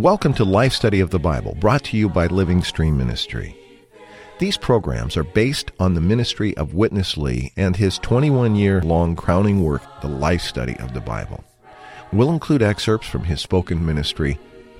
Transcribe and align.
Welcome 0.00 0.32
to 0.34 0.44
Life 0.44 0.72
Study 0.72 1.00
of 1.00 1.10
the 1.10 1.18
Bible, 1.18 1.56
brought 1.60 1.84
to 1.84 1.96
you 1.96 2.08
by 2.08 2.26
Living 2.26 2.62
Stream 2.62 2.96
Ministry. 2.96 3.56
These 4.38 4.56
programs 4.56 5.16
are 5.16 5.24
based 5.24 5.72
on 5.78 5.94
the 5.94 6.00
ministry 6.00 6.56
of 6.56 6.72
Witness 6.72 7.16
Lee 7.16 7.52
and 7.56 7.76
his 7.76 7.98
21 7.98 8.54
year 8.54 8.80
long 8.80 9.16
crowning 9.16 9.62
work, 9.62 9.82
The 10.00 10.08
Life 10.08 10.42
Study 10.42 10.76
of 10.78 10.94
the 10.94 11.00
Bible. 11.00 11.44
We'll 12.12 12.30
include 12.30 12.62
excerpts 12.62 13.08
from 13.08 13.24
his 13.24 13.40
spoken 13.40 13.84
ministry, 13.84 14.38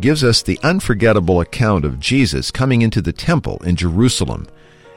gives 0.00 0.24
us 0.24 0.42
the 0.42 0.58
unforgettable 0.62 1.40
account 1.40 1.84
of 1.84 2.00
Jesus 2.00 2.50
coming 2.50 2.82
into 2.82 3.02
the 3.02 3.12
temple 3.12 3.58
in 3.64 3.76
Jerusalem 3.76 4.46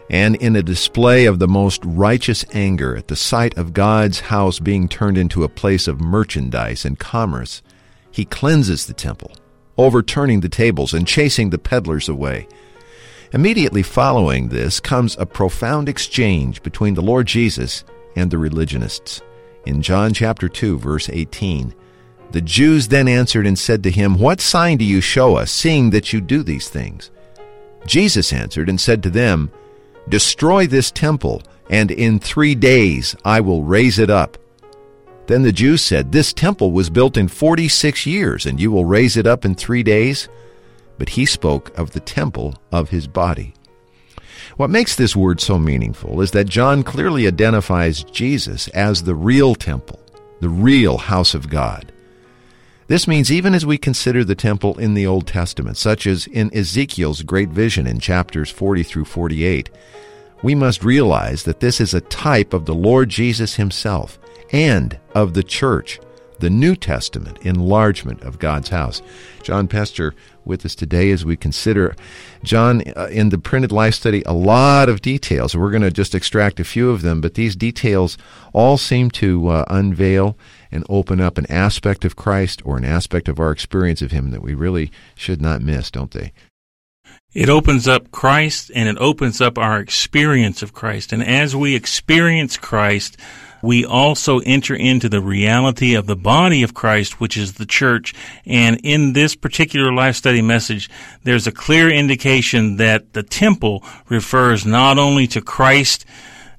and 0.09 0.35
in 0.35 0.55
a 0.55 0.63
display 0.63 1.25
of 1.25 1.39
the 1.39 1.47
most 1.47 1.81
righteous 1.85 2.45
anger 2.53 2.95
at 2.95 3.07
the 3.07 3.15
sight 3.15 3.57
of 3.57 3.73
God's 3.73 4.19
house 4.19 4.59
being 4.59 4.87
turned 4.87 5.17
into 5.17 5.43
a 5.43 5.49
place 5.49 5.87
of 5.87 6.01
merchandise 6.01 6.85
and 6.85 6.99
commerce. 6.99 7.61
He 8.11 8.25
cleanses 8.25 8.85
the 8.85 8.93
temple, 8.93 9.31
overturning 9.77 10.41
the 10.41 10.49
tables 10.49 10.93
and 10.93 11.07
chasing 11.07 11.49
the 11.49 11.57
peddlers 11.57 12.09
away. 12.09 12.47
Immediately 13.31 13.81
following 13.83 14.49
this 14.49 14.79
comes 14.79 15.17
a 15.17 15.25
profound 15.25 15.89
exchange 15.89 16.61
between 16.61 16.93
the 16.93 17.01
Lord 17.01 17.25
Jesus 17.25 17.83
and 18.15 18.29
the 18.29 18.37
religionists. 18.37 19.21
In 19.65 19.81
John 19.81 20.13
chapter 20.13 20.47
2 20.47 20.77
verse 20.77 21.09
18, 21.09 21.73
the 22.33 22.41
Jews 22.41 22.89
then 22.89 23.07
answered 23.07 23.47
and 23.47 23.57
said 23.57 23.81
to 23.83 23.91
him, 23.91 24.19
What 24.19 24.41
sign 24.41 24.77
do 24.77 24.85
you 24.85 24.99
show 25.01 25.35
us, 25.35 25.51
seeing 25.51 25.91
that 25.91 26.11
you 26.11 26.19
do 26.19 26.43
these 26.43 26.67
things? 26.67 27.09
Jesus 27.85 28.33
answered 28.33 28.69
and 28.69 28.79
said 28.79 29.01
to 29.03 29.09
them, 29.09 29.49
Destroy 30.09 30.67
this 30.67 30.91
temple, 30.91 31.41
and 31.69 31.89
in 31.89 32.19
three 32.19 32.55
days 32.55 33.15
I 33.23 33.39
will 33.39 33.63
raise 33.63 33.97
it 33.97 34.09
up. 34.09 34.37
Then 35.27 35.43
the 35.43 35.53
Jews 35.53 35.81
said, 35.81 36.11
This 36.11 36.33
temple 36.33 36.73
was 36.73 36.89
built 36.89 37.15
in 37.15 37.29
forty 37.29 37.69
six 37.69 38.05
years, 38.05 38.45
and 38.45 38.59
you 38.59 38.69
will 38.69 38.83
raise 38.83 39.15
it 39.15 39.25
up 39.25 39.45
in 39.45 39.55
three 39.55 39.83
days? 39.83 40.27
but 40.97 41.09
he 41.09 41.25
spoke 41.25 41.77
of 41.77 41.91
the 41.91 41.99
temple 41.99 42.55
of 42.71 42.89
his 42.89 43.07
body. 43.07 43.53
What 44.57 44.69
makes 44.69 44.95
this 44.95 45.15
word 45.15 45.41
so 45.41 45.57
meaningful 45.57 46.21
is 46.21 46.31
that 46.31 46.47
John 46.47 46.83
clearly 46.83 47.27
identifies 47.27 48.03
Jesus 48.03 48.67
as 48.69 49.03
the 49.03 49.15
real 49.15 49.55
temple, 49.55 49.99
the 50.41 50.49
real 50.49 50.97
house 50.97 51.33
of 51.33 51.49
God. 51.49 51.91
This 52.93 53.07
means 53.07 53.31
even 53.31 53.55
as 53.55 53.65
we 53.65 53.79
consider 53.79 54.23
the 54.23 54.35
temple 54.35 54.77
in 54.77 54.93
the 54.93 55.07
Old 55.07 55.25
Testament, 55.25 55.77
such 55.77 56.05
as 56.05 56.27
in 56.27 56.55
Ezekiel's 56.55 57.23
great 57.23 57.49
vision 57.49 57.87
in 57.87 57.97
chapters 57.97 58.51
40 58.51 58.83
through 58.83 59.05
48, 59.05 59.71
we 60.43 60.53
must 60.53 60.83
realize 60.83 61.41
that 61.41 61.59
this 61.59 61.81
is 61.81 61.95
a 61.95 62.01
type 62.01 62.53
of 62.53 62.67
the 62.67 62.75
Lord 62.75 63.09
Jesus 63.09 63.55
himself 63.55 64.19
and 64.51 64.99
of 65.15 65.33
the 65.33 65.41
church 65.41 65.99
the 66.43 66.49
New 66.49 66.75
Testament 66.75 67.37
enlargement 67.43 68.21
of 68.21 68.37
God's 68.37 68.67
house. 68.67 69.01
John 69.43 69.67
Pester 69.69 70.13
with 70.43 70.65
us 70.65 70.75
today 70.75 71.09
as 71.11 71.23
we 71.23 71.37
consider 71.37 71.95
John 72.43 72.83
uh, 72.97 73.07
in 73.09 73.29
the 73.29 73.37
printed 73.37 73.71
life 73.71 73.93
study 73.93 74.23
a 74.25 74.33
lot 74.33 74.89
of 74.89 75.01
details. 75.01 75.55
We're 75.55 75.71
going 75.71 75.83
to 75.83 75.89
just 75.89 76.13
extract 76.13 76.59
a 76.59 76.65
few 76.65 76.89
of 76.89 77.01
them, 77.01 77.21
but 77.21 77.35
these 77.35 77.55
details 77.55 78.17
all 78.51 78.77
seem 78.77 79.09
to 79.11 79.47
uh, 79.47 79.65
unveil 79.69 80.37
and 80.73 80.83
open 80.89 81.21
up 81.21 81.37
an 81.37 81.45
aspect 81.51 82.03
of 82.03 82.15
Christ 82.15 82.61
or 82.65 82.77
an 82.77 82.83
aspect 82.83 83.29
of 83.29 83.39
our 83.39 83.51
experience 83.51 84.01
of 84.01 84.11
him 84.11 84.31
that 84.31 84.41
we 84.41 84.55
really 84.55 84.91
should 85.15 85.41
not 85.41 85.61
miss, 85.61 85.91
don't 85.91 86.11
they? 86.11 86.33
It 87.33 87.47
opens 87.47 87.87
up 87.87 88.11
Christ 88.11 88.71
and 88.75 88.89
it 88.89 88.97
opens 88.97 89.39
up 89.39 89.57
our 89.57 89.79
experience 89.79 90.63
of 90.63 90.73
Christ. 90.73 91.13
And 91.13 91.23
as 91.23 91.55
we 91.55 91.75
experience 91.75 92.57
Christ, 92.57 93.17
we 93.61 93.85
also 93.85 94.39
enter 94.39 94.75
into 94.75 95.09
the 95.09 95.21
reality 95.21 95.93
of 95.93 96.05
the 96.05 96.15
body 96.15 96.63
of 96.63 96.73
Christ, 96.73 97.19
which 97.19 97.37
is 97.37 97.53
the 97.53 97.65
church. 97.65 98.13
And 98.45 98.79
in 98.83 99.13
this 99.13 99.35
particular 99.35 99.93
life 99.93 100.15
study 100.15 100.41
message, 100.41 100.89
there's 101.23 101.47
a 101.47 101.51
clear 101.51 101.89
indication 101.89 102.77
that 102.77 103.13
the 103.13 103.23
temple 103.23 103.83
refers 104.09 104.65
not 104.65 104.97
only 104.97 105.27
to 105.27 105.41
Christ 105.41 106.05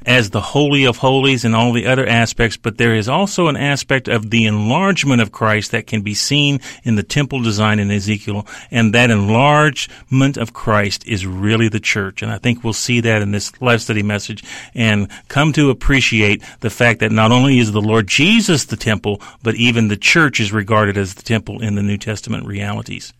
as 0.06 0.30
the 0.30 0.40
Holy 0.40 0.84
of 0.84 0.98
Holies 0.98 1.44
and 1.44 1.54
all 1.54 1.72
the 1.72 1.86
other 1.86 2.06
aspects, 2.06 2.56
but 2.56 2.78
there 2.78 2.94
is 2.94 3.08
also 3.08 3.48
an 3.48 3.56
aspect 3.56 4.08
of 4.08 4.30
the 4.30 4.46
enlargement 4.46 5.22
of 5.22 5.32
Christ 5.32 5.70
that 5.70 5.86
can 5.86 6.02
be 6.02 6.14
seen 6.14 6.60
in 6.82 6.96
the 6.96 7.02
temple 7.02 7.42
design 7.42 7.78
in 7.78 7.90
Ezekiel. 7.90 8.46
And 8.70 8.94
that 8.94 9.10
enlargement 9.10 10.36
of 10.36 10.52
Christ 10.52 11.06
is 11.06 11.26
really 11.26 11.68
the 11.68 11.80
church. 11.80 12.22
And 12.22 12.30
I 12.30 12.38
think 12.38 12.62
we'll 12.62 12.72
see 12.72 13.00
that 13.00 13.22
in 13.22 13.32
this 13.32 13.60
life 13.60 13.80
study 13.80 14.02
message 14.02 14.44
and 14.74 15.08
come 15.28 15.52
to 15.54 15.70
appreciate 15.70 16.42
the 16.60 16.70
fact 16.70 17.00
that 17.00 17.12
not 17.12 17.32
only 17.32 17.58
is 17.58 17.72
the 17.72 17.80
Lord 17.80 18.06
Jesus 18.06 18.64
the 18.64 18.76
temple, 18.76 19.20
but 19.42 19.54
even 19.54 19.88
the 19.88 19.96
church 19.96 20.40
is 20.40 20.52
regarded 20.52 20.96
as 20.96 21.14
the 21.14 21.22
temple 21.22 21.62
in 21.62 21.74
the 21.74 21.82
New 21.82 21.98
Testament 21.98 22.46
realities. 22.46 23.12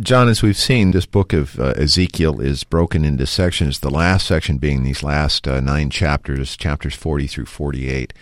John, 0.00 0.28
as 0.28 0.42
we've 0.42 0.56
seen, 0.56 0.90
this 0.90 1.06
book 1.06 1.32
of 1.32 1.60
uh, 1.60 1.74
Ezekiel 1.76 2.40
is 2.40 2.64
broken 2.64 3.04
into 3.04 3.26
sections, 3.26 3.78
the 3.78 3.90
last 3.90 4.26
section 4.26 4.58
being 4.58 4.82
these 4.82 5.04
last 5.04 5.46
uh, 5.46 5.60
nine 5.60 5.88
chapters, 5.88 6.56
chapters 6.56 6.96
40 6.96 7.28
through 7.28 7.46
48, 7.46 8.12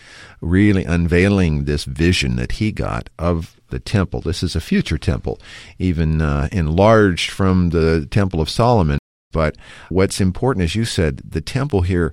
really 0.43 0.85
unveiling 0.85 1.65
this 1.65 1.85
vision 1.85 2.37
that 2.37 2.53
he 2.53 2.73
got 2.73 3.09
of 3.19 3.59
the 3.71 3.79
temple. 3.79 4.21
This 4.21 4.43
is 4.43 4.55
a 4.55 4.61
future 4.61 4.99
temple, 4.99 5.41
even 5.79 6.21
uh, 6.21 6.49
enlarged 6.53 7.31
from 7.31 7.71
the 7.71 8.07
Temple 8.11 8.43
of 8.43 8.51
Solomon. 8.51 8.99
But 9.33 9.57
what's 9.89 10.21
important, 10.21 10.65
as 10.65 10.75
you 10.75 10.85
said, 10.85 11.23
the 11.25 11.41
temple 11.41 11.83
here 11.83 12.13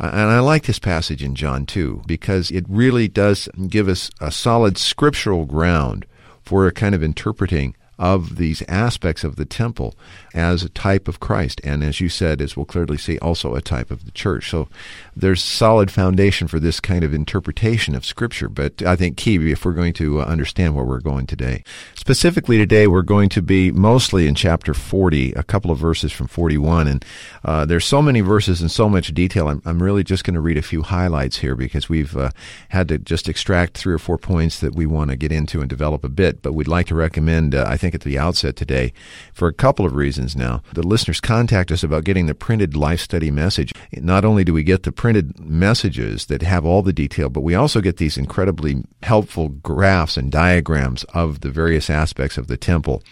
uh, 0.00 0.10
and 0.12 0.30
I 0.30 0.40
like 0.40 0.64
this 0.64 0.78
passage 0.80 1.22
in 1.22 1.34
John 1.34 1.66
too, 1.66 2.02
because 2.06 2.50
it 2.50 2.64
really 2.68 3.06
does 3.06 3.50
give 3.68 3.86
us 3.86 4.10
a 4.18 4.32
solid 4.32 4.78
scriptural 4.78 5.44
ground 5.44 6.06
for 6.42 6.66
a 6.66 6.72
kind 6.72 6.94
of 6.94 7.02
interpreting 7.02 7.76
of 7.98 8.36
these 8.36 8.62
aspects 8.62 9.24
of 9.24 9.36
the 9.36 9.44
temple 9.44 9.94
as 10.34 10.64
a 10.64 10.68
type 10.68 11.06
of 11.06 11.20
Christ. 11.20 11.60
And 11.62 11.84
as 11.84 12.00
you 12.00 12.08
said, 12.08 12.40
as 12.40 12.56
we'll 12.56 12.66
clearly 12.66 12.98
see, 12.98 13.18
also 13.20 13.54
a 13.54 13.62
type 13.62 13.90
of 13.90 14.04
the 14.04 14.10
church. 14.10 14.50
So 14.50 14.68
there's 15.14 15.42
solid 15.42 15.90
foundation 15.90 16.48
for 16.48 16.58
this 16.58 16.80
kind 16.80 17.04
of 17.04 17.14
interpretation 17.14 17.94
of 17.94 18.04
Scripture. 18.04 18.48
But 18.48 18.82
I 18.82 18.96
think 18.96 19.16
key 19.16 19.52
if 19.52 19.64
we're 19.64 19.72
going 19.72 19.92
to 19.94 20.20
uh, 20.20 20.24
understand 20.24 20.74
where 20.74 20.84
we're 20.84 21.00
going 21.00 21.26
today. 21.26 21.62
Specifically 21.94 22.58
today, 22.58 22.86
we're 22.86 23.02
going 23.02 23.28
to 23.30 23.42
be 23.42 23.70
mostly 23.70 24.26
in 24.26 24.34
chapter 24.34 24.74
40, 24.74 25.32
a 25.32 25.42
couple 25.42 25.70
of 25.70 25.78
verses 25.78 26.12
from 26.12 26.26
41. 26.26 26.88
And 26.88 27.04
uh, 27.44 27.64
there's 27.64 27.84
so 27.84 28.02
many 28.02 28.20
verses 28.20 28.60
and 28.60 28.70
so 28.70 28.88
much 28.88 29.14
detail. 29.14 29.48
I'm, 29.48 29.62
I'm 29.64 29.82
really 29.82 30.02
just 30.02 30.24
going 30.24 30.34
to 30.34 30.40
read 30.40 30.58
a 30.58 30.62
few 30.62 30.82
highlights 30.82 31.38
here 31.38 31.54
because 31.54 31.88
we've 31.88 32.16
uh, 32.16 32.30
had 32.70 32.88
to 32.88 32.98
just 32.98 33.28
extract 33.28 33.78
three 33.78 33.94
or 33.94 33.98
four 33.98 34.18
points 34.18 34.58
that 34.60 34.74
we 34.74 34.86
want 34.86 35.10
to 35.10 35.16
get 35.16 35.30
into 35.30 35.60
and 35.60 35.70
develop 35.70 36.02
a 36.02 36.08
bit. 36.08 36.42
But 36.42 36.54
we'd 36.54 36.66
like 36.66 36.86
to 36.88 36.94
recommend, 36.94 37.54
uh, 37.54 37.66
I 37.68 37.76
think, 37.76 37.94
at 37.94 38.00
the 38.00 38.18
outset 38.18 38.56
today, 38.56 38.92
for 39.32 39.46
a 39.46 39.52
couple 39.52 39.86
of 39.86 39.94
reasons 39.94 40.23
now. 40.34 40.62
The 40.72 40.86
listeners 40.86 41.20
contact 41.20 41.70
us 41.70 41.82
about 41.82 42.04
getting 42.04 42.26
the 42.26 42.34
printed 42.34 42.74
life 42.74 43.00
study 43.00 43.30
message. 43.30 43.72
Not 43.92 44.24
only 44.24 44.44
do 44.44 44.54
we 44.54 44.62
get 44.62 44.84
the 44.84 44.92
printed 44.92 45.38
messages 45.38 46.26
that 46.26 46.42
have 46.42 46.64
all 46.64 46.82
the 46.82 46.92
detail, 46.92 47.28
but 47.28 47.42
we 47.42 47.54
also 47.54 47.80
get 47.80 47.98
these 47.98 48.16
incredibly 48.16 48.82
helpful 49.02 49.48
graphs 49.48 50.16
and 50.16 50.32
diagrams 50.32 51.04
of 51.12 51.40
the 51.40 51.50
various 51.50 51.90
aspects 51.90 52.38
of 52.38 52.46
the 52.46 52.56
temple. 52.56 53.02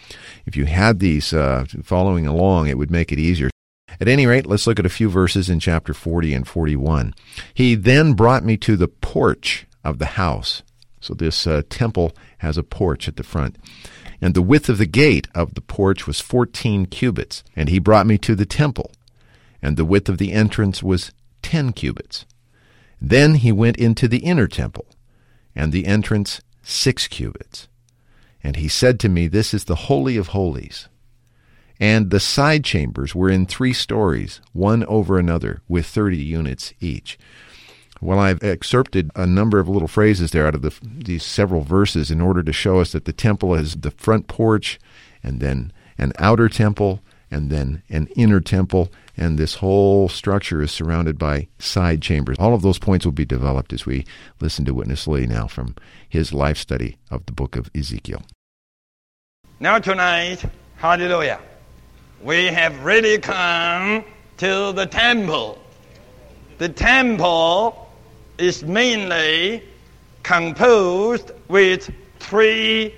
If 0.45 0.57
you 0.57 0.65
had 0.65 0.99
these 0.99 1.33
uh, 1.33 1.65
following 1.83 2.25
along, 2.25 2.67
it 2.67 2.77
would 2.77 2.91
make 2.91 3.11
it 3.11 3.19
easier. 3.19 3.49
At 4.01 4.07
any 4.07 4.25
rate, 4.25 4.47
let's 4.47 4.65
look 4.65 4.79
at 4.79 4.85
a 4.85 4.89
few 4.89 5.09
verses 5.09 5.49
in 5.49 5.59
chapter 5.59 5.93
40 5.93 6.33
and 6.33 6.47
41. 6.47 7.13
He 7.53 7.75
then 7.75 8.13
brought 8.13 8.43
me 8.43 8.57
to 8.57 8.75
the 8.75 8.87
porch 8.87 9.67
of 9.83 9.99
the 9.99 10.05
house. 10.17 10.63
So 10.99 11.13
this 11.13 11.45
uh, 11.45 11.63
temple 11.69 12.13
has 12.39 12.57
a 12.57 12.63
porch 12.63 13.07
at 13.07 13.17
the 13.17 13.23
front. 13.23 13.57
And 14.23 14.33
the 14.33 14.41
width 14.41 14.69
of 14.69 14.77
the 14.77 14.85
gate 14.85 15.27
of 15.35 15.53
the 15.53 15.59
porch 15.59 16.07
was 16.07 16.21
fourteen 16.21 16.85
cubits. 16.85 17.43
And 17.57 17.67
he 17.67 17.77
brought 17.77 18.07
me 18.07 18.17
to 18.19 18.35
the 18.35 18.45
temple. 18.45 18.93
And 19.61 19.75
the 19.75 19.83
width 19.83 20.07
of 20.07 20.17
the 20.17 20.31
entrance 20.31 20.81
was 20.81 21.11
ten 21.41 21.73
cubits. 21.73 22.25
Then 23.01 23.35
he 23.35 23.51
went 23.51 23.75
into 23.75 24.07
the 24.07 24.19
inner 24.19 24.47
temple, 24.47 24.85
and 25.53 25.73
the 25.73 25.85
entrance 25.85 26.39
six 26.61 27.05
cubits. 27.09 27.67
And 28.41 28.55
he 28.55 28.69
said 28.69 28.97
to 29.01 29.09
me, 29.09 29.27
This 29.27 29.53
is 29.53 29.65
the 29.65 29.91
Holy 29.91 30.15
of 30.15 30.27
Holies. 30.27 30.87
And 31.77 32.09
the 32.09 32.21
side 32.21 32.63
chambers 32.63 33.13
were 33.13 33.29
in 33.29 33.45
three 33.45 33.73
stories, 33.73 34.39
one 34.53 34.85
over 34.85 35.19
another, 35.19 35.63
with 35.67 35.85
30 35.85 36.15
units 36.15 36.73
each. 36.79 37.19
Well, 38.03 38.19
I've 38.19 38.43
excerpted 38.43 39.11
a 39.15 39.25
number 39.25 39.59
of 39.59 39.69
little 39.69 39.87
phrases 39.87 40.31
there 40.31 40.45
out 40.45 40.55
of 40.55 40.61
the, 40.61 40.73
these 40.83 41.23
several 41.23 41.61
verses 41.61 42.11
in 42.11 42.19
order 42.19 42.43
to 42.43 42.51
show 42.51 42.81
us 42.81 42.91
that 42.91 43.05
the 43.05 43.13
temple 43.13 43.55
is 43.55 43.75
the 43.75 43.91
front 43.91 44.27
porch, 44.27 44.77
and 45.23 45.39
then 45.39 45.71
an 45.97 46.11
outer 46.19 46.49
temple, 46.49 46.99
and 47.31 47.49
then 47.49 47.81
an 47.89 48.07
inner 48.17 48.41
temple, 48.41 48.91
and 49.15 49.39
this 49.39 49.55
whole 49.55 50.09
structure 50.09 50.61
is 50.61 50.69
surrounded 50.69 51.17
by 51.17 51.47
side 51.59 52.01
chambers. 52.01 52.35
All 52.39 52.53
of 52.53 52.61
those 52.61 52.77
points 52.77 53.05
will 53.05 53.13
be 53.13 53.23
developed 53.23 53.71
as 53.71 53.85
we 53.85 54.05
listen 54.41 54.65
to 54.65 54.73
Witness 54.73 55.07
Lee 55.07 55.25
now 55.25 55.47
from 55.47 55.73
his 56.09 56.33
life 56.33 56.57
study 56.57 56.97
of 57.09 57.25
the 57.25 57.31
book 57.31 57.55
of 57.55 57.71
Ezekiel. 57.73 58.23
Now, 59.61 59.79
tonight, 59.79 60.43
hallelujah, 60.75 61.39
we 62.21 62.47
have 62.47 62.83
really 62.83 63.17
come 63.17 64.03
to 64.37 64.73
the 64.73 64.87
temple. 64.87 65.57
The 66.57 66.67
temple 66.67 67.82
is 68.37 68.63
mainly 68.63 69.63
composed 70.23 71.31
with 71.47 71.91
three 72.19 72.95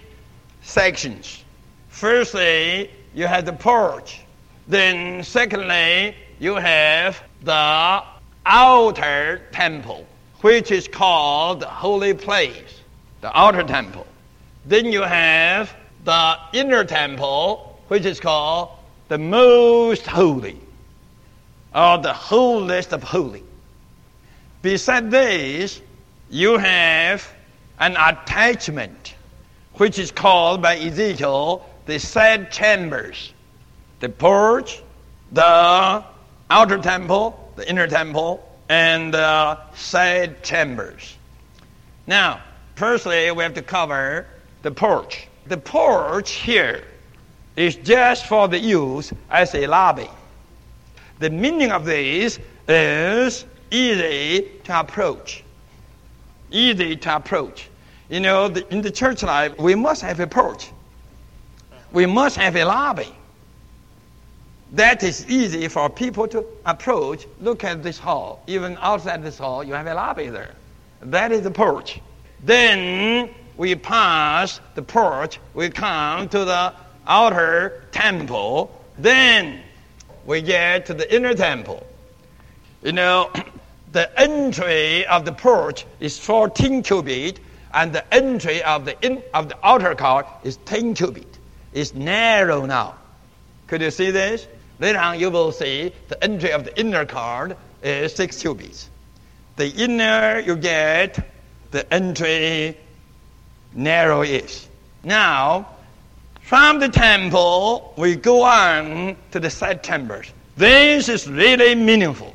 sections. 0.61 1.43
Firstly, 1.89 2.89
you 3.13 3.27
have 3.27 3.45
the 3.45 3.53
porch. 3.53 4.21
Then, 4.67 5.23
secondly, 5.23 6.15
you 6.39 6.55
have 6.55 7.21
the 7.43 8.03
outer 8.45 9.41
temple, 9.51 10.05
which 10.41 10.71
is 10.71 10.87
called 10.87 11.61
the 11.61 11.67
holy 11.67 12.13
place, 12.13 12.81
the 13.21 13.37
outer 13.37 13.63
temple. 13.63 14.05
Then 14.65 14.91
you 14.91 15.01
have 15.01 15.75
the 16.03 16.37
inner 16.53 16.83
temple, 16.83 17.79
which 17.87 18.05
is 18.05 18.19
called 18.19 18.69
the 19.07 19.17
most 19.17 20.05
holy, 20.05 20.59
or 21.73 21.97
the 21.97 22.13
holiest 22.13 22.93
of 22.93 23.03
holy. 23.03 23.43
Beside 24.65 25.11
this, 25.11 25.79
you 26.31 26.57
have 26.57 27.31
an 27.77 27.91
attachment, 27.91 29.13
which 29.75 29.99
is 29.99 30.11
called 30.11 30.59
by 30.59 30.75
Ezekiel 30.77 31.63
the 31.85 31.99
sad 31.99 32.51
chambers 32.51 33.31
the 33.99 34.09
porch, 34.09 34.81
the 35.31 36.03
outer 36.49 36.79
temple, 36.79 37.53
the 37.55 37.69
inner 37.69 37.85
temple, 37.85 38.43
and 38.67 39.13
the 39.13 39.59
side 39.75 40.41
chambers. 40.41 41.15
Now, 42.07 42.41
firstly, 42.73 43.29
we 43.29 43.43
have 43.43 43.53
to 43.53 43.61
cover 43.61 44.25
the 44.63 44.71
porch. 44.71 45.27
The 45.45 45.57
porch 45.57 46.31
here 46.31 46.83
is 47.55 47.75
just 47.75 48.25
for 48.25 48.47
the 48.47 48.57
use 48.57 49.13
as 49.29 49.53
a 49.53 49.67
lobby. 49.67 50.09
The 51.19 51.29
meaning 51.29 51.71
of 51.71 51.85
this 51.85 52.39
is 52.67 53.45
easy 53.71 54.51
to 54.63 54.79
approach. 54.79 55.43
Easy 56.51 56.95
to 56.95 57.15
approach. 57.15 57.69
You 58.09 58.19
know, 58.19 58.47
the, 58.47 58.71
in 58.73 58.81
the 58.81 58.91
church 58.91 59.23
life, 59.23 59.57
we 59.57 59.75
must 59.75 60.01
have 60.01 60.19
a 60.19 60.27
porch. 60.27 60.69
We 61.91 62.05
must 62.05 62.35
have 62.37 62.55
a 62.55 62.63
lobby. 62.63 63.13
That 64.73 65.03
is 65.03 65.29
easy 65.29 65.67
for 65.67 65.89
people 65.89 66.27
to 66.27 66.45
approach. 66.65 67.27
Look 67.39 67.63
at 67.63 67.81
this 67.81 67.97
hall. 67.97 68.43
Even 68.47 68.77
outside 68.81 69.23
this 69.23 69.37
hall, 69.37 69.63
you 69.63 69.73
have 69.73 69.87
a 69.87 69.93
lobby 69.93 70.27
there. 70.27 70.55
That 71.01 71.31
is 71.31 71.41
the 71.41 71.51
porch. 71.51 72.01
Then 72.43 73.29
we 73.57 73.75
pass 73.75 74.59
the 74.75 74.81
porch, 74.81 75.39
we 75.53 75.69
come 75.69 76.27
to 76.29 76.45
the 76.45 76.73
outer 77.07 77.83
temple. 77.91 78.81
Then 78.97 79.61
we 80.25 80.41
get 80.41 80.85
to 80.87 80.93
the 80.93 81.13
inner 81.13 81.33
temple. 81.33 81.85
You 82.85 82.91
know, 82.91 83.31
the 83.93 84.07
entry 84.21 85.07
of 85.07 85.25
the 85.25 85.31
porch 85.31 85.87
is 85.99 86.19
14 86.19 86.83
cubit, 86.83 87.39
and 87.73 87.91
the 87.91 88.13
entry 88.13 88.61
of 88.61 88.85
the, 88.85 88.95
in, 89.03 89.23
of 89.33 89.49
the 89.49 89.57
outer 89.63 89.95
court 89.95 90.27
is 90.43 90.57
10 90.65 90.93
cubit. 90.93 91.39
It's 91.73 91.95
narrow 91.95 92.67
now. 92.67 92.93
Could 93.65 93.81
you 93.81 93.89
see 93.89 94.11
this? 94.11 94.47
Later 94.79 94.99
on, 94.99 95.19
you 95.19 95.31
will 95.31 95.51
see 95.51 95.93
the 96.09 96.23
entry 96.23 96.51
of 96.51 96.63
the 96.63 96.79
inner 96.79 97.07
court 97.07 97.57
is 97.81 98.13
6 98.13 98.39
cubits. 98.39 98.87
The 99.55 99.67
inner, 99.67 100.39
you 100.41 100.55
get 100.55 101.27
the 101.71 101.91
entry 101.91 102.77
narrow 103.73 104.21
is. 104.21 104.67
Now, 105.03 105.69
from 106.41 106.79
the 106.79 106.89
temple, 106.89 107.95
we 107.97 108.15
go 108.15 108.43
on 108.43 109.15
to 109.31 109.39
the 109.39 109.49
side 109.49 109.81
chambers. 109.81 110.31
This 110.55 111.09
is 111.09 111.27
really 111.27 111.73
meaningful. 111.73 112.34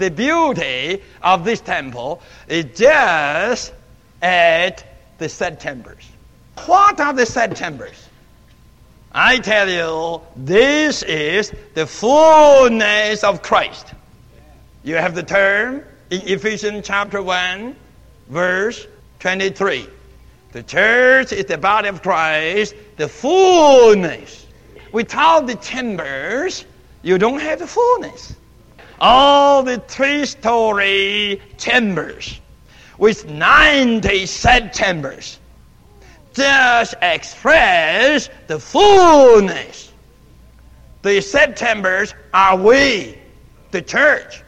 The 0.00 0.10
beauty 0.10 1.02
of 1.22 1.44
this 1.44 1.60
temple 1.60 2.22
is 2.48 2.64
just 2.74 3.74
at 4.22 4.82
the 5.18 5.28
set 5.28 5.60
chambers. 5.60 6.08
What 6.64 6.98
are 6.98 7.12
the 7.12 7.26
set 7.26 7.54
chambers? 7.54 8.08
I 9.12 9.40
tell 9.40 9.68
you, 9.68 10.22
this 10.36 11.02
is 11.02 11.52
the 11.74 11.86
fullness 11.86 13.22
of 13.22 13.42
Christ. 13.42 13.88
You 14.84 14.94
have 14.94 15.14
the 15.14 15.22
term 15.22 15.84
in 16.08 16.22
Ephesians 16.22 16.86
chapter 16.86 17.20
1, 17.22 17.76
verse 18.30 18.86
23. 19.18 19.86
The 20.52 20.62
church 20.62 21.32
is 21.32 21.44
the 21.44 21.58
body 21.58 21.88
of 21.88 22.00
Christ, 22.00 22.74
the 22.96 23.06
fullness. 23.06 24.46
Without 24.92 25.46
the 25.46 25.56
chambers, 25.56 26.64
you 27.02 27.18
don't 27.18 27.40
have 27.40 27.58
the 27.58 27.66
fullness. 27.66 28.34
All 29.00 29.62
the 29.62 29.78
three 29.78 30.26
story 30.26 31.40
chambers 31.56 32.40
with 32.98 33.26
90 33.28 34.26
side 34.26 34.74
chambers 34.74 35.38
just 36.34 36.94
express 37.00 38.28
the 38.46 38.58
fullness. 38.58 39.92
The 41.02 41.54
chambers 41.56 42.14
are 42.34 42.56
we, 42.56 43.16
the 43.70 43.80
church, 43.80 44.42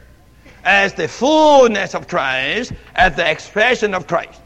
as 0.63 0.93
the 0.93 1.07
fullness 1.07 1.95
of 1.95 2.07
Christ, 2.07 2.73
as 2.95 3.15
the 3.15 3.29
expression 3.29 3.95
of 3.95 4.07
Christ. 4.07 4.39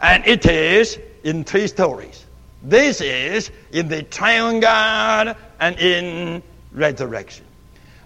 And 0.00 0.26
it 0.26 0.44
is 0.44 0.98
in 1.22 1.44
three 1.44 1.68
stories. 1.68 2.26
This 2.64 3.00
is 3.00 3.50
in 3.70 3.88
the 3.88 4.02
triune 4.02 4.60
God 4.60 5.36
and 5.60 5.78
in 5.78 6.42
resurrection. 6.72 7.44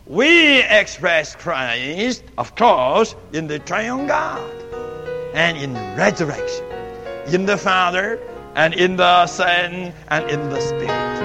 We 0.08 0.62
express 0.62 1.34
Christ, 1.34 2.22
of 2.38 2.54
course, 2.54 3.16
in 3.32 3.48
the 3.48 3.58
triune 3.58 4.06
God 4.06 4.54
and 5.34 5.58
in 5.58 5.74
resurrection. 5.96 6.64
In 7.26 7.46
the 7.46 7.56
Father 7.56 8.20
and 8.54 8.72
in 8.72 8.94
the 8.94 9.26
Son 9.26 9.92
and 10.06 10.30
in 10.30 10.48
the 10.48 10.60
Spirit. 10.60 11.16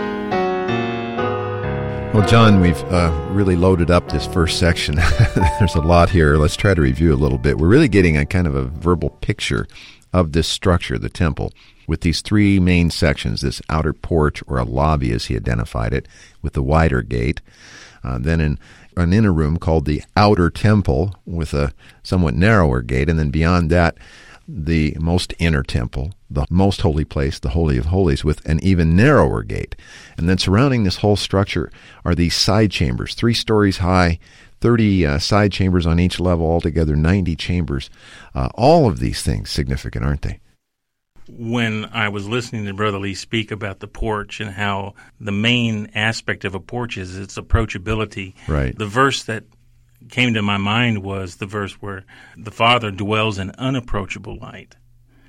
Well, 2.12 2.28
John, 2.28 2.60
we've 2.60 2.84
uh, 2.86 3.12
really 3.30 3.56
loaded 3.56 3.92
up 3.92 4.10
this 4.10 4.26
first 4.26 4.58
section. 4.58 4.96
There's 5.60 5.76
a 5.76 5.82
lot 5.82 6.10
here. 6.10 6.38
Let's 6.38 6.56
try 6.56 6.74
to 6.74 6.82
review 6.82 7.14
a 7.14 7.16
little 7.16 7.38
bit. 7.38 7.60
We're 7.60 7.68
really 7.68 7.88
getting 7.88 8.18
a 8.18 8.26
kind 8.26 8.48
of 8.48 8.56
a 8.56 8.64
verbal 8.64 9.12
picture 9.22 9.68
of 10.12 10.32
this 10.32 10.48
structure, 10.48 10.98
the 10.98 11.08
temple, 11.08 11.54
with 11.86 12.02
these 12.02 12.22
three 12.22 12.60
main 12.60 12.90
sections 12.90 13.42
this 13.42 13.62
outer 13.70 13.94
porch, 13.94 14.42
or 14.48 14.58
a 14.58 14.64
lobby 14.64 15.12
as 15.12 15.26
he 15.26 15.36
identified 15.36 15.94
it, 15.94 16.08
with 16.42 16.54
the 16.54 16.64
wider 16.64 17.04
gate. 17.04 17.42
Uh, 18.04 18.18
then 18.20 18.42
in 18.42 18.60
an 18.98 19.14
inner 19.14 19.32
room 19.32 19.58
called 19.58 19.86
the 19.86 20.04
outer 20.18 20.50
temple, 20.50 21.16
with 21.26 21.54
a 21.54 21.74
somewhat 22.04 22.34
narrower 22.34 22.82
gate. 22.82 23.10
And 23.10 23.18
then 23.18 23.30
beyond 23.30 23.70
that, 23.70 23.98
the 24.48 24.96
most 25.00 25.34
inner 25.40 25.64
temple, 25.64 26.12
the 26.30 26.46
most 26.50 26.82
holy 26.82 27.06
place, 27.06 27.40
the 27.40 27.50
Holy 27.50 27.78
of 27.78 27.86
Holies, 27.86 28.24
with 28.24 28.46
an 28.46 28.60
even 28.62 28.96
narrower 28.96 29.44
gate. 29.44 29.76
And 30.18 30.28
then 30.28 30.38
surrounding 30.38 30.84
this 30.84 30.98
whole 30.98 31.16
structure 31.16 31.72
are 32.04 32.16
these 32.16 32.36
side 32.36 32.72
chambers, 32.72 33.14
three 33.14 33.34
stories 33.34 33.78
high, 33.78 34.20
30 34.60 35.06
uh, 35.06 35.20
side 35.20 35.52
chambers 35.52 35.86
on 35.88 36.00
each 36.00 36.20
level, 36.20 36.46
altogether 36.46 36.96
90 36.96 37.36
chambers. 37.36 37.90
Uh, 38.36 38.50
all 38.56 38.88
of 38.88 39.00
these 39.00 39.22
things 39.22 39.50
significant, 39.50 40.06
aren't 40.06 40.22
they? 40.22 40.40
When 41.38 41.86
I 41.86 42.10
was 42.10 42.28
listening 42.28 42.66
to 42.66 42.74
Brother 42.74 43.00
Lee 43.00 43.16
speak 43.16 43.52
about 43.52 43.80
the 43.80 43.88
porch 43.88 44.40
and 44.40 44.52
how 44.52 44.96
the 45.20 45.32
main 45.32 45.92
aspect 45.96 46.46
of 46.46 46.56
a 46.56 46.60
porch 46.60 46.98
is 46.98 47.18
its 47.18 47.38
approachability, 47.38 48.34
right. 48.48 48.78
the 48.78 48.86
verse 48.86 49.24
that 49.24 49.46
came 50.10 50.34
to 50.34 50.42
my 50.42 50.58
mind 50.58 51.04
was 51.04 51.38
the 51.38 51.46
verse 51.46 51.74
where 51.74 52.04
the 52.38 52.52
Father 52.52 52.92
dwells 52.92 53.40
in 53.40 53.52
unapproachable 53.52 54.38
light. 54.38 54.76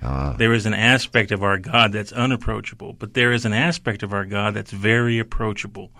Ah. 0.02 0.34
There 0.36 0.52
is 0.52 0.66
an 0.66 0.74
aspect 0.74 1.30
of 1.30 1.42
our 1.42 1.58
God 1.58 1.92
that's 1.92 2.12
unapproachable, 2.12 2.92
but 2.92 3.14
there 3.14 3.32
is 3.32 3.44
an 3.44 3.52
aspect 3.52 4.02
of 4.02 4.12
our 4.12 4.24
God 4.24 4.54
that's 4.54 4.72
very 4.72 5.18
approachable. 5.18 5.92